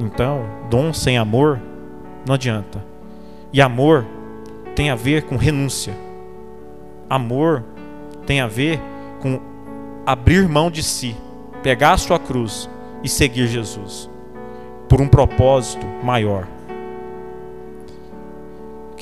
Então, 0.00 0.44
dom 0.68 0.92
sem 0.92 1.16
amor 1.16 1.60
não 2.26 2.34
adianta. 2.34 2.84
E 3.52 3.62
amor 3.62 4.04
tem 4.74 4.90
a 4.90 4.96
ver 4.96 5.22
com 5.22 5.36
renúncia. 5.36 5.94
Amor 7.08 7.62
tem 8.26 8.40
a 8.40 8.48
ver 8.48 8.80
com 9.20 9.40
abrir 10.04 10.48
mão 10.48 10.68
de 10.68 10.82
si, 10.82 11.14
pegar 11.62 11.92
a 11.92 11.98
sua 11.98 12.18
cruz 12.18 12.68
e 13.04 13.08
seguir 13.08 13.46
Jesus 13.46 14.10
por 14.88 15.00
um 15.00 15.06
propósito 15.06 15.86
maior. 16.02 16.48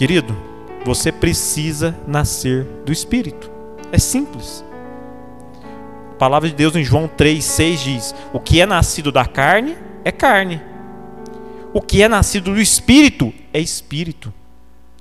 Querido, 0.01 0.35
você 0.83 1.13
precisa 1.13 1.95
nascer 2.07 2.65
do 2.87 2.91
Espírito. 2.91 3.51
É 3.93 3.99
simples. 3.99 4.65
A 6.13 6.15
palavra 6.15 6.49
de 6.49 6.55
Deus 6.55 6.75
em 6.75 6.83
João 6.83 7.07
3,6 7.07 7.77
diz: 7.77 8.15
O 8.33 8.41
que 8.41 8.63
é 8.63 8.65
nascido 8.65 9.13
da 9.13 9.27
carne 9.27 9.77
é 10.03 10.11
carne, 10.11 10.59
o 11.75 11.83
que 11.83 12.03
é 12.03 12.09
nascido 12.09 12.55
do 12.55 12.59
Espírito 12.59 13.31
é 13.53 13.61
Espírito. 13.61 14.33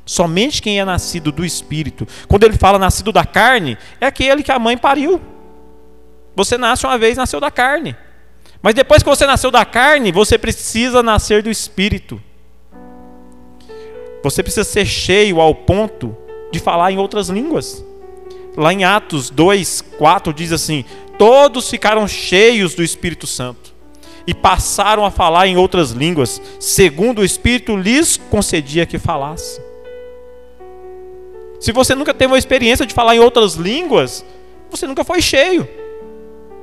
Somente 0.06 0.62
quem 0.62 0.82
é 0.82 0.84
nascido 0.84 1.32
do 1.32 1.46
Espírito. 1.46 2.06
Quando 2.28 2.44
ele 2.44 2.58
fala 2.58 2.78
nascido 2.78 3.14
da 3.14 3.26
carne, 3.26 3.78
é 4.02 4.06
aquele 4.06 4.44
que 4.44 4.52
a 4.52 4.60
mãe 4.60 4.78
pariu. 4.78 5.22
Você 6.36 6.58
nasce 6.58 6.86
uma 6.86 6.98
vez, 6.98 7.16
nasceu 7.16 7.40
da 7.40 7.50
carne. 7.50 7.96
Mas 8.62 8.76
depois 8.76 9.02
que 9.02 9.08
você 9.08 9.26
nasceu 9.26 9.50
da 9.50 9.64
carne, 9.64 10.12
você 10.12 10.38
precisa 10.38 11.02
nascer 11.02 11.42
do 11.42 11.50
Espírito. 11.50 12.22
Você 14.24 14.44
precisa 14.44 14.64
ser 14.64 14.86
cheio 14.86 15.40
ao 15.40 15.56
ponto 15.56 16.16
de 16.52 16.60
falar 16.60 16.92
em 16.92 16.98
outras 16.98 17.30
línguas. 17.30 17.84
Lá 18.58 18.74
em 18.74 18.84
Atos 18.84 19.30
2, 19.30 19.82
4 19.98 20.34
diz 20.34 20.52
assim: 20.52 20.84
Todos 21.18 21.70
ficaram 21.70 22.08
cheios 22.08 22.74
do 22.74 22.84
Espírito 22.84 23.26
Santo 23.26 23.74
e 24.28 24.34
passaram 24.34 25.06
a 25.06 25.12
falar 25.12 25.48
em 25.48 25.58
outras 25.58 25.92
línguas, 25.92 26.42
segundo 26.60 27.20
o 27.20 27.26
Espírito 27.26 27.76
lhes 27.76 28.18
concedia 28.30 28.86
que 28.86 29.00
falasse. 29.00 29.62
Se 31.60 31.72
você 31.72 31.94
nunca 31.94 32.14
teve 32.14 32.32
uma 32.32 32.38
experiência 32.38 32.86
de 32.86 32.94
falar 32.94 33.16
em 33.16 33.20
outras 33.20 33.56
línguas, 33.56 34.24
você 34.70 34.88
nunca 34.88 35.04
foi 35.04 35.22
cheio, 35.22 35.68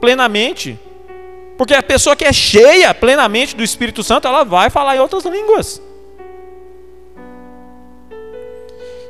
plenamente. 0.01 0.79
Porque 1.59 1.75
a 1.75 1.83
pessoa 1.83 2.15
que 2.15 2.25
é 2.25 2.33
cheia 2.33 2.95
plenamente 2.95 3.57
do 3.57 3.63
Espírito 3.63 4.03
Santo, 4.03 4.29
ela 4.29 4.45
vai 4.45 4.71
falar 4.71 4.97
em 4.97 5.01
outras 5.01 5.25
línguas. 5.25 5.81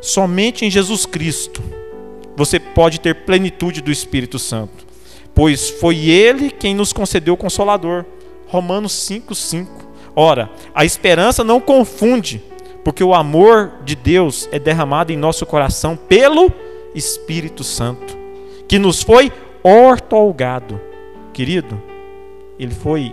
Somente 0.06 0.64
em 0.64 0.70
Jesus 0.70 1.04
Cristo 1.04 1.60
você 2.36 2.60
pode 2.60 3.00
ter 3.00 3.24
plenitude 3.24 3.80
do 3.80 3.90
Espírito 3.90 4.38
Santo, 4.38 4.86
pois 5.34 5.68
foi 5.68 6.08
Ele 6.08 6.48
quem 6.48 6.76
nos 6.76 6.92
concedeu 6.92 7.34
o 7.34 7.36
Consolador. 7.36 8.04
Romanos 8.46 8.92
5,5. 8.92 9.66
Ora, 10.14 10.48
a 10.72 10.84
esperança 10.84 11.42
não 11.42 11.60
confunde, 11.60 12.40
porque 12.84 13.02
o 13.02 13.12
amor 13.12 13.80
de 13.84 13.96
Deus 13.96 14.48
é 14.52 14.60
derramado 14.60 15.12
em 15.12 15.16
nosso 15.16 15.44
coração 15.44 15.96
pelo 15.96 16.52
Espírito 16.94 17.64
Santo, 17.64 18.16
que 18.68 18.78
nos 18.78 19.02
foi 19.02 19.32
ortolgado. 19.60 20.80
Querido, 21.32 21.82
ele 22.60 22.74
foi 22.74 23.12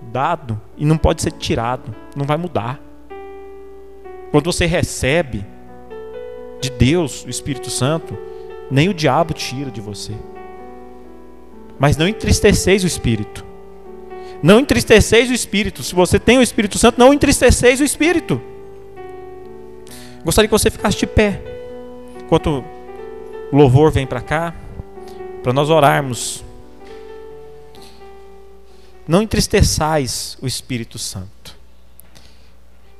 dado 0.00 0.60
e 0.78 0.84
não 0.84 0.96
pode 0.96 1.20
ser 1.20 1.32
tirado, 1.32 1.92
não 2.14 2.24
vai 2.24 2.36
mudar. 2.36 2.80
Quando 4.30 4.52
você 4.52 4.66
recebe 4.66 5.50
de 6.62 6.70
Deus, 6.70 7.24
o 7.24 7.28
Espírito 7.28 7.68
Santo, 7.68 8.16
nem 8.70 8.88
o 8.88 8.94
diabo 8.94 9.34
tira 9.34 9.68
de 9.68 9.80
você. 9.80 10.12
Mas 11.76 11.96
não 11.96 12.06
entristeceis 12.06 12.84
o 12.84 12.86
Espírito. 12.86 13.44
Não 14.40 14.60
entristeceis 14.60 15.28
o 15.28 15.32
Espírito. 15.32 15.82
Se 15.82 15.92
você 15.92 16.20
tem 16.20 16.38
o 16.38 16.42
Espírito 16.42 16.78
Santo, 16.78 17.00
não 17.00 17.12
entristeceis 17.12 17.80
o 17.80 17.84
Espírito. 17.84 18.40
Gostaria 20.24 20.46
que 20.46 20.52
você 20.52 20.70
ficasse 20.70 20.96
de 20.96 21.06
pé. 21.06 21.42
Enquanto 22.24 22.64
o 23.50 23.56
louvor 23.56 23.90
vem 23.90 24.06
para 24.06 24.20
cá, 24.20 24.54
para 25.42 25.52
nós 25.52 25.68
orarmos. 25.68 26.44
Não 29.06 29.20
entristeçais 29.20 30.38
o 30.40 30.46
Espírito 30.46 30.96
Santo. 30.96 31.56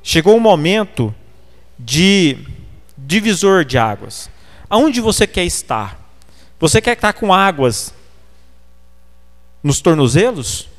Chegou 0.03 0.35
o 0.35 0.41
momento 0.41 1.15
de 1.79 2.37
divisor 3.05 3.63
de 3.65 3.77
águas. 3.77 4.29
Aonde 4.69 5.01
você 5.01 5.27
quer 5.27 5.45
estar? 5.45 5.99
Você 6.59 6.81
quer 6.81 6.93
estar 6.93 7.13
com 7.13 7.33
águas 7.33 7.93
nos 9.61 9.81
tornozelos? 9.81 10.69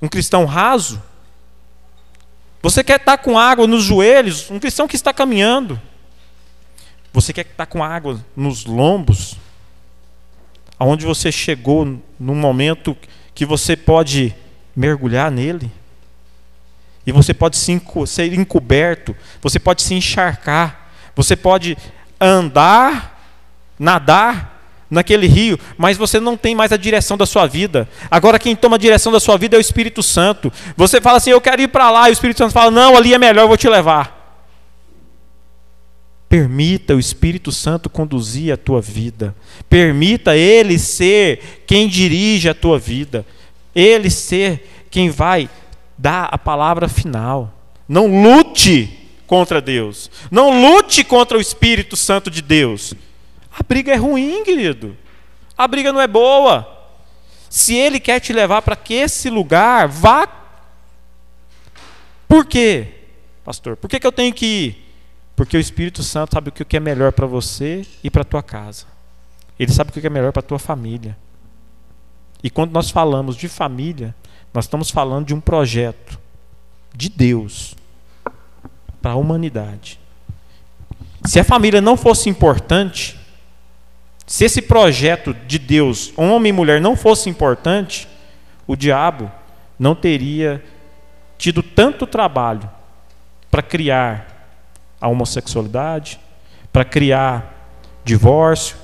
um 0.00 0.08
cristão 0.08 0.44
raso? 0.44 1.02
Você 2.62 2.82
quer 2.82 2.98
estar 3.00 3.18
com 3.18 3.38
água 3.38 3.66
nos 3.66 3.84
joelhos? 3.84 4.50
Um 4.50 4.58
cristão 4.58 4.88
que 4.88 4.96
está 4.96 5.12
caminhando. 5.12 5.80
Você 7.12 7.32
quer 7.32 7.46
estar 7.46 7.66
com 7.66 7.82
água 7.82 8.22
nos 8.34 8.64
lombos? 8.64 9.36
Aonde 10.78 11.06
você 11.06 11.32
chegou 11.32 12.00
num 12.18 12.34
momento 12.34 12.96
que 13.34 13.46
você 13.46 13.76
pode 13.76 14.34
mergulhar 14.74 15.30
nele? 15.30 15.70
E 17.06 17.12
você 17.12 17.32
pode 17.32 17.56
ser 17.56 17.80
encoberto, 18.32 19.14
você 19.40 19.58
pode 19.58 19.82
se 19.82 19.94
encharcar, 19.94 20.90
você 21.14 21.36
pode 21.36 21.78
andar, 22.20 23.22
nadar 23.78 24.56
naquele 24.90 25.26
rio, 25.26 25.58
mas 25.76 25.96
você 25.96 26.18
não 26.18 26.36
tem 26.36 26.54
mais 26.54 26.72
a 26.72 26.76
direção 26.76 27.16
da 27.16 27.26
sua 27.26 27.46
vida. 27.46 27.88
Agora 28.10 28.38
quem 28.38 28.56
toma 28.56 28.76
a 28.76 28.78
direção 28.78 29.12
da 29.12 29.20
sua 29.20 29.36
vida 29.36 29.56
é 29.56 29.58
o 29.58 29.60
Espírito 29.60 30.02
Santo. 30.02 30.52
Você 30.76 31.00
fala 31.00 31.18
assim: 31.18 31.30
"Eu 31.30 31.40
quero 31.40 31.62
ir 31.62 31.68
para 31.68 31.90
lá", 31.90 32.08
e 32.08 32.12
o 32.12 32.14
Espírito 32.14 32.38
Santo 32.38 32.52
fala: 32.52 32.70
"Não, 32.70 32.96
ali 32.96 33.14
é 33.14 33.18
melhor, 33.18 33.42
eu 33.42 33.48
vou 33.48 33.56
te 33.56 33.68
levar". 33.68 34.14
Permita 36.28 36.94
o 36.94 36.98
Espírito 36.98 37.52
Santo 37.52 37.88
conduzir 37.88 38.52
a 38.52 38.56
tua 38.56 38.80
vida. 38.80 39.34
Permita 39.70 40.36
ele 40.36 40.76
ser 40.76 41.62
quem 41.66 41.88
dirige 41.88 42.48
a 42.48 42.54
tua 42.54 42.80
vida. 42.80 43.24
Ele 43.72 44.10
ser 44.10 44.86
quem 44.90 45.08
vai 45.08 45.48
dar 45.96 46.28
a 46.32 46.38
palavra 46.38 46.88
final. 46.88 47.52
Não 47.88 48.22
lute 48.22 49.08
contra 49.26 49.60
Deus. 49.60 50.10
Não 50.30 50.60
lute 50.60 51.04
contra 51.04 51.38
o 51.38 51.40
Espírito 51.40 51.96
Santo 51.96 52.30
de 52.30 52.42
Deus. 52.42 52.94
A 53.50 53.62
briga 53.62 53.92
é 53.92 53.96
ruim, 53.96 54.44
querido. 54.44 54.96
A 55.56 55.66
briga 55.66 55.92
não 55.92 56.00
é 56.00 56.06
boa. 56.06 56.72
Se 57.48 57.74
ele 57.74 57.98
quer 57.98 58.20
te 58.20 58.32
levar 58.32 58.62
para 58.62 58.78
esse 58.90 59.30
lugar, 59.30 59.88
vá. 59.88 60.28
Por 62.28 62.44
quê, 62.44 62.88
pastor? 63.44 63.76
Por 63.76 63.88
que, 63.88 64.00
que 64.00 64.06
eu 64.06 64.12
tenho 64.12 64.34
que 64.34 64.46
ir? 64.46 64.86
Porque 65.34 65.56
o 65.56 65.60
Espírito 65.60 66.02
Santo 66.02 66.34
sabe 66.34 66.48
o 66.48 66.52
que 66.52 66.76
é 66.76 66.80
melhor 66.80 67.12
para 67.12 67.26
você 67.26 67.86
e 68.02 68.10
para 68.10 68.22
a 68.22 68.24
tua 68.24 68.42
casa. 68.42 68.86
Ele 69.58 69.72
sabe 69.72 69.90
o 69.90 69.92
que 69.92 70.06
é 70.06 70.10
melhor 70.10 70.32
para 70.32 70.40
a 70.40 70.46
tua 70.46 70.58
família. 70.58 71.16
E 72.42 72.50
quando 72.50 72.72
nós 72.72 72.90
falamos 72.90 73.36
de 73.36 73.48
família, 73.48 74.14
nós 74.52 74.64
estamos 74.64 74.90
falando 74.90 75.26
de 75.26 75.34
um 75.34 75.40
projeto 75.40 76.18
de 76.94 77.08
Deus 77.08 77.74
para 79.02 79.12
a 79.12 79.16
humanidade. 79.16 80.00
Se 81.24 81.38
a 81.38 81.44
família 81.44 81.80
não 81.80 81.96
fosse 81.96 82.28
importante, 82.28 83.18
se 84.26 84.44
esse 84.44 84.62
projeto 84.62 85.34
de 85.46 85.58
Deus, 85.58 86.12
homem 86.16 86.50
e 86.50 86.52
mulher, 86.52 86.80
não 86.80 86.96
fosse 86.96 87.28
importante, 87.28 88.08
o 88.66 88.74
diabo 88.74 89.30
não 89.78 89.94
teria 89.94 90.64
tido 91.38 91.62
tanto 91.62 92.06
trabalho 92.06 92.68
para 93.50 93.62
criar 93.62 94.26
a 95.00 95.08
homossexualidade, 95.08 96.18
para 96.72 96.84
criar 96.84 97.54
divórcio, 98.04 98.76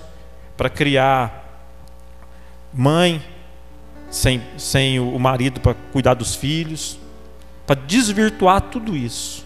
para 0.57 0.69
criar 0.69 1.43
mãe 2.73 3.23
sem, 4.13 4.43
sem 4.59 5.01
o 5.01 5.19
marido 5.19 5.59
para 5.59 5.75
cuidar 5.91 6.13
dos 6.13 6.35
filhos, 6.35 6.99
para 7.67 7.81
desvirtuar 7.81 8.61
tudo 8.61 8.95
isso. 8.95 9.45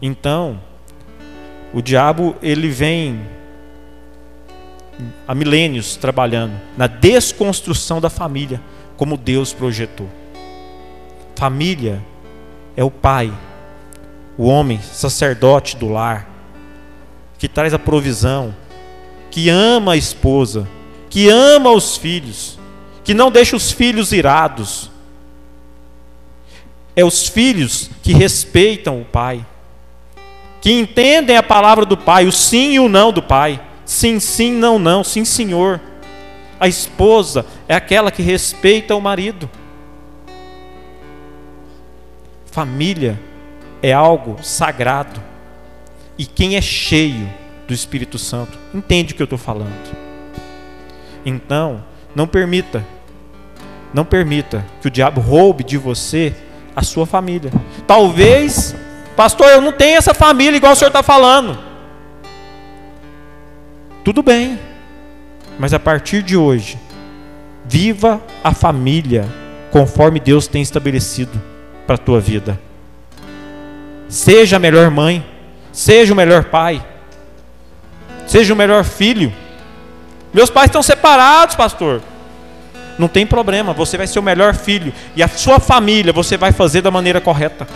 Então, 0.00 0.58
o 1.74 1.82
diabo 1.82 2.34
ele 2.42 2.68
vem 2.70 3.20
há 5.28 5.34
milênios 5.34 5.96
trabalhando 5.96 6.58
na 6.78 6.86
desconstrução 6.86 8.00
da 8.00 8.08
família 8.08 8.60
como 8.96 9.18
Deus 9.18 9.52
projetou. 9.52 10.08
Família 11.36 12.02
é 12.74 12.82
o 12.82 12.90
pai, 12.90 13.32
o 14.38 14.44
homem, 14.44 14.80
sacerdote 14.80 15.76
do 15.76 15.88
lar, 15.88 16.26
que 17.38 17.48
traz 17.48 17.74
a 17.74 17.78
provisão, 17.78 18.54
que 19.30 19.50
ama 19.50 19.92
a 19.92 19.96
esposa, 19.96 20.66
que 21.10 21.28
ama 21.28 21.72
os 21.72 21.96
filhos, 21.96 22.58
que 23.02 23.12
não 23.12 23.30
deixa 23.30 23.56
os 23.56 23.72
filhos 23.72 24.12
irados. 24.12 24.88
É 26.94 27.04
os 27.04 27.28
filhos 27.28 27.90
que 28.02 28.12
respeitam 28.12 29.00
o 29.00 29.04
pai, 29.04 29.44
que 30.60 30.70
entendem 30.72 31.36
a 31.36 31.42
palavra 31.42 31.84
do 31.84 31.96
pai, 31.96 32.26
o 32.26 32.32
sim 32.32 32.72
e 32.72 32.80
o 32.80 32.88
não 32.88 33.12
do 33.12 33.22
pai. 33.22 33.60
Sim, 33.84 34.20
sim, 34.20 34.52
não, 34.52 34.78
não, 34.78 35.02
sim, 35.02 35.24
senhor. 35.24 35.80
A 36.60 36.68
esposa 36.68 37.44
é 37.66 37.74
aquela 37.74 38.10
que 38.10 38.22
respeita 38.22 38.94
o 38.94 39.00
marido. 39.00 39.50
Família 42.46 43.18
é 43.82 43.92
algo 43.92 44.36
sagrado. 44.42 45.20
E 46.16 46.26
quem 46.26 46.56
é 46.56 46.60
cheio 46.60 47.28
do 47.66 47.74
Espírito 47.74 48.18
Santo 48.18 48.58
entende 48.74 49.12
o 49.12 49.16
que 49.16 49.22
eu 49.22 49.24
estou 49.24 49.38
falando. 49.38 50.09
Então, 51.24 51.84
não 52.14 52.26
permita, 52.26 52.84
não 53.92 54.04
permita 54.04 54.64
que 54.80 54.88
o 54.88 54.90
diabo 54.90 55.20
roube 55.20 55.62
de 55.64 55.76
você 55.76 56.34
a 56.74 56.82
sua 56.82 57.06
família. 57.06 57.50
Talvez, 57.86 58.74
pastor, 59.16 59.48
eu 59.48 59.60
não 59.60 59.72
tenho 59.72 59.98
essa 59.98 60.14
família 60.14 60.56
igual 60.56 60.72
o 60.72 60.76
senhor 60.76 60.88
está 60.88 61.02
falando. 61.02 61.58
Tudo 64.04 64.22
bem, 64.22 64.58
mas 65.58 65.74
a 65.74 65.78
partir 65.78 66.22
de 66.22 66.36
hoje, 66.36 66.78
viva 67.66 68.20
a 68.42 68.52
família 68.54 69.28
conforme 69.70 70.18
Deus 70.18 70.46
tem 70.46 70.62
estabelecido 70.62 71.40
para 71.86 71.96
a 71.96 71.98
tua 71.98 72.20
vida. 72.20 72.58
Seja 74.08 74.56
a 74.56 74.58
melhor 74.58 74.90
mãe, 74.90 75.24
seja 75.70 76.12
o 76.12 76.16
melhor 76.16 76.44
pai, 76.44 76.84
seja 78.26 78.54
o 78.54 78.56
melhor 78.56 78.84
filho. 78.84 79.32
Meus 80.32 80.50
pais 80.50 80.66
estão 80.66 80.82
separados, 80.82 81.56
pastor. 81.56 82.02
Não 82.98 83.08
tem 83.08 83.26
problema, 83.26 83.72
você 83.72 83.96
vai 83.96 84.06
ser 84.06 84.18
o 84.18 84.22
melhor 84.22 84.54
filho 84.54 84.92
e 85.16 85.22
a 85.22 85.28
sua 85.28 85.58
família 85.58 86.12
você 86.12 86.36
vai 86.36 86.52
fazer 86.52 86.82
da 86.82 86.90
maneira 86.90 87.20
correta. 87.20 87.66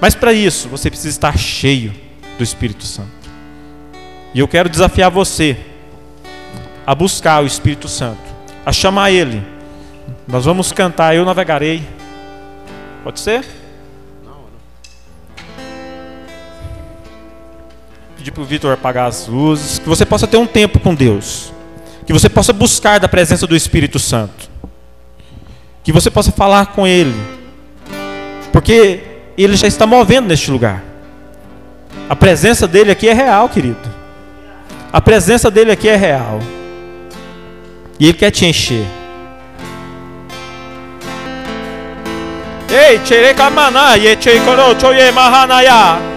Mas 0.00 0.14
para 0.14 0.32
isso, 0.32 0.68
você 0.68 0.90
precisa 0.90 1.08
estar 1.08 1.36
cheio 1.36 1.92
do 2.38 2.44
Espírito 2.44 2.84
Santo. 2.84 3.10
E 4.32 4.38
eu 4.38 4.48
quero 4.48 4.68
desafiar 4.68 5.10
você 5.10 5.56
a 6.86 6.94
buscar 6.94 7.42
o 7.42 7.46
Espírito 7.46 7.88
Santo, 7.88 8.20
a 8.64 8.72
chamar 8.72 9.10
Ele. 9.10 9.42
Nós 10.28 10.44
vamos 10.44 10.72
cantar 10.72 11.14
Eu 11.14 11.24
Navegarei. 11.24 11.82
Pode 13.02 13.20
ser? 13.20 13.44
Pedir 18.24 18.32
para 18.32 18.42
o 18.42 18.46
Vitor 18.46 18.72
apagar 18.72 19.06
as 19.06 19.26
luzes. 19.26 19.78
Que 19.78 19.86
você 19.86 20.06
possa 20.06 20.26
ter 20.26 20.38
um 20.38 20.46
tempo 20.46 20.80
com 20.80 20.94
Deus. 20.94 21.52
Que 22.06 22.12
você 22.12 22.26
possa 22.26 22.54
buscar 22.54 22.98
da 22.98 23.06
presença 23.06 23.46
do 23.46 23.54
Espírito 23.54 23.98
Santo. 23.98 24.48
Que 25.82 25.92
você 25.92 26.10
possa 26.10 26.32
falar 26.32 26.68
com 26.68 26.86
Ele. 26.86 27.14
Porque 28.50 29.02
Ele 29.36 29.54
já 29.56 29.66
está 29.66 29.86
movendo 29.86 30.28
neste 30.28 30.50
lugar. 30.50 30.82
A 32.08 32.16
presença 32.16 32.66
dele 32.66 32.90
aqui 32.90 33.10
é 33.10 33.12
real, 33.12 33.46
querido. 33.50 33.94
A 34.90 35.02
presença 35.02 35.50
dele 35.50 35.72
aqui 35.72 35.86
é 35.86 35.96
real. 35.96 36.40
E 38.00 38.06
ele 38.06 38.14
quer 38.14 38.30
te 38.30 38.46
encher. 38.46 38.86
Ei, 42.70 42.98
chere 43.04 43.34
kamana 43.34 43.96
ye 43.96 44.16
che 44.16 44.40
koro 44.40 44.74
choye 44.80 45.12
mahanaya. 45.12 46.13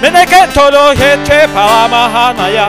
Meneke 0.00 0.52
toro 0.52 0.90
he 0.90 1.16
che 1.24 1.46
pala 1.52 1.88
mahanaya. 1.88 2.68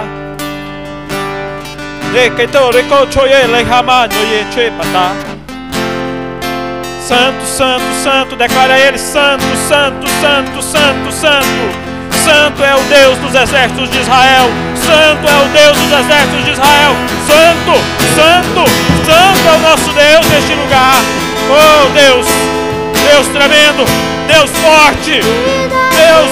Reke 2.14 2.48
tore 2.52 2.84
ko 2.88 3.06
choye 3.08 3.48
le 3.48 3.64
hamano 3.64 4.22
ye 4.32 4.46
che 4.54 4.72
pata. 4.78 5.12
Santo, 7.06 7.46
santo, 7.46 7.94
santo, 8.04 8.36
declara 8.36 8.78
ele 8.80 8.98
santo, 8.98 9.46
santo, 9.68 10.08
santo, 10.22 10.62
santo, 10.62 11.12
santo. 11.12 11.86
Santo 12.24 12.64
é 12.64 12.74
o 12.76 12.80
Deus 12.90 13.18
dos 13.20 13.36
exércitos 13.36 13.90
de 13.92 14.00
Israel. 14.00 14.50
Santo 14.76 15.28
é 15.30 15.38
o 15.38 15.48
Deus 15.50 15.78
dos 15.78 15.92
exércitos 16.00 16.46
de 16.46 16.52
Israel. 16.52 16.96
Santo, 17.28 17.74
Santo, 18.16 18.66
Santo 19.06 19.48
é 19.48 19.54
o 19.54 19.60
nosso 19.60 19.92
Deus 19.94 20.26
neste 20.30 20.56
lugar. 20.56 20.96
Oh 21.52 21.90
Deus, 21.94 22.26
Deus 23.08 23.28
tremendo, 23.28 23.86
Deus 24.28 24.50
forte. 24.58 25.22
Deus 25.22 26.32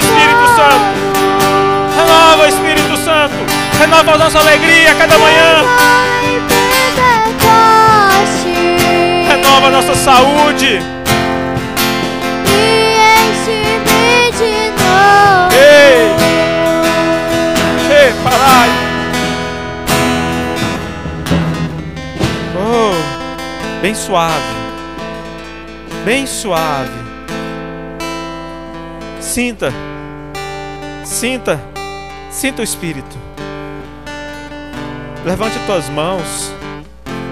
Santo. 0.61 1.01
Renova, 1.97 2.47
Espírito 2.47 2.97
Santo. 2.97 3.35
Renova 3.79 4.13
a 4.13 4.17
nossa 4.17 4.39
alegria 4.39 4.93
cada 4.95 5.17
manhã. 5.17 5.65
Renova 9.27 9.67
a 9.67 9.71
nossa 9.71 9.95
saúde. 9.95 10.79
Ei! 15.53 16.11
Ei, 17.89 18.13
parai! 18.23 18.69
Oh, 22.55 23.81
bem 23.81 23.95
suave 23.95 24.61
bem 26.03 26.25
suave. 26.25 26.89
Sinta, 29.19 29.71
sinta, 31.11 31.59
sinta 32.31 32.61
o 32.61 32.63
Espírito. 32.63 33.17
Levante 35.25 35.59
tuas 35.67 35.89
mãos, 35.89 36.51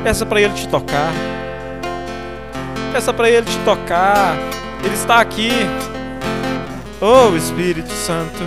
peça 0.03 0.25
para 0.25 0.41
Ele 0.41 0.53
te 0.53 0.67
tocar. 0.67 1.11
Peça 2.91 3.13
para 3.13 3.29
Ele 3.29 3.45
te 3.45 3.57
tocar. 3.59 4.35
Ele 4.83 4.93
está 4.93 5.19
aqui. 5.19 5.51
Oh 7.01 7.35
Espírito 7.35 7.91
Santo. 7.91 8.39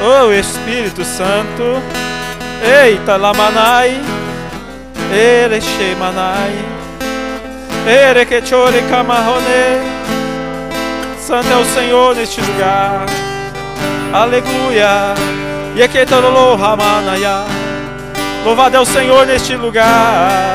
Oh 0.00 0.32
Espírito 0.32 1.04
Santo. 1.04 1.82
Eita 2.84 3.16
lamanai. 3.16 4.00
Ele 5.12 5.60
manai. 5.94 6.54
Santo 11.18 11.48
é 11.48 11.56
o 11.56 11.64
Senhor 11.64 12.16
neste 12.16 12.40
lugar. 12.40 13.25
Aleluia. 14.16 15.14
E 15.76 15.82
aqui 15.82 15.98
Ramanaya. 16.56 17.44
Louvado 18.46 18.74
é 18.74 18.80
o 18.80 18.84
Senhor 18.86 19.26
neste 19.26 19.54
lugar. 19.56 20.54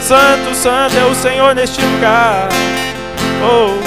Santo, 0.00 0.54
santo 0.54 0.96
é 0.96 1.04
o 1.04 1.14
Senhor 1.14 1.54
neste 1.54 1.82
lugar. 1.82 2.48
Oh, 3.44 3.78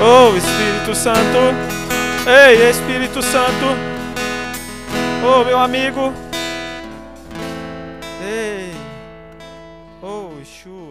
oh 0.00 0.36
Espírito 0.36 0.94
Santo. 0.94 1.56
Ei, 2.24 2.70
Espírito 2.70 3.20
Santo. 3.20 3.76
Oh, 5.24 5.42
meu 5.44 5.58
amigo. 5.58 6.14
Ei. 8.22 8.72
Oh, 10.00 10.38
Yeshua. 10.38 10.89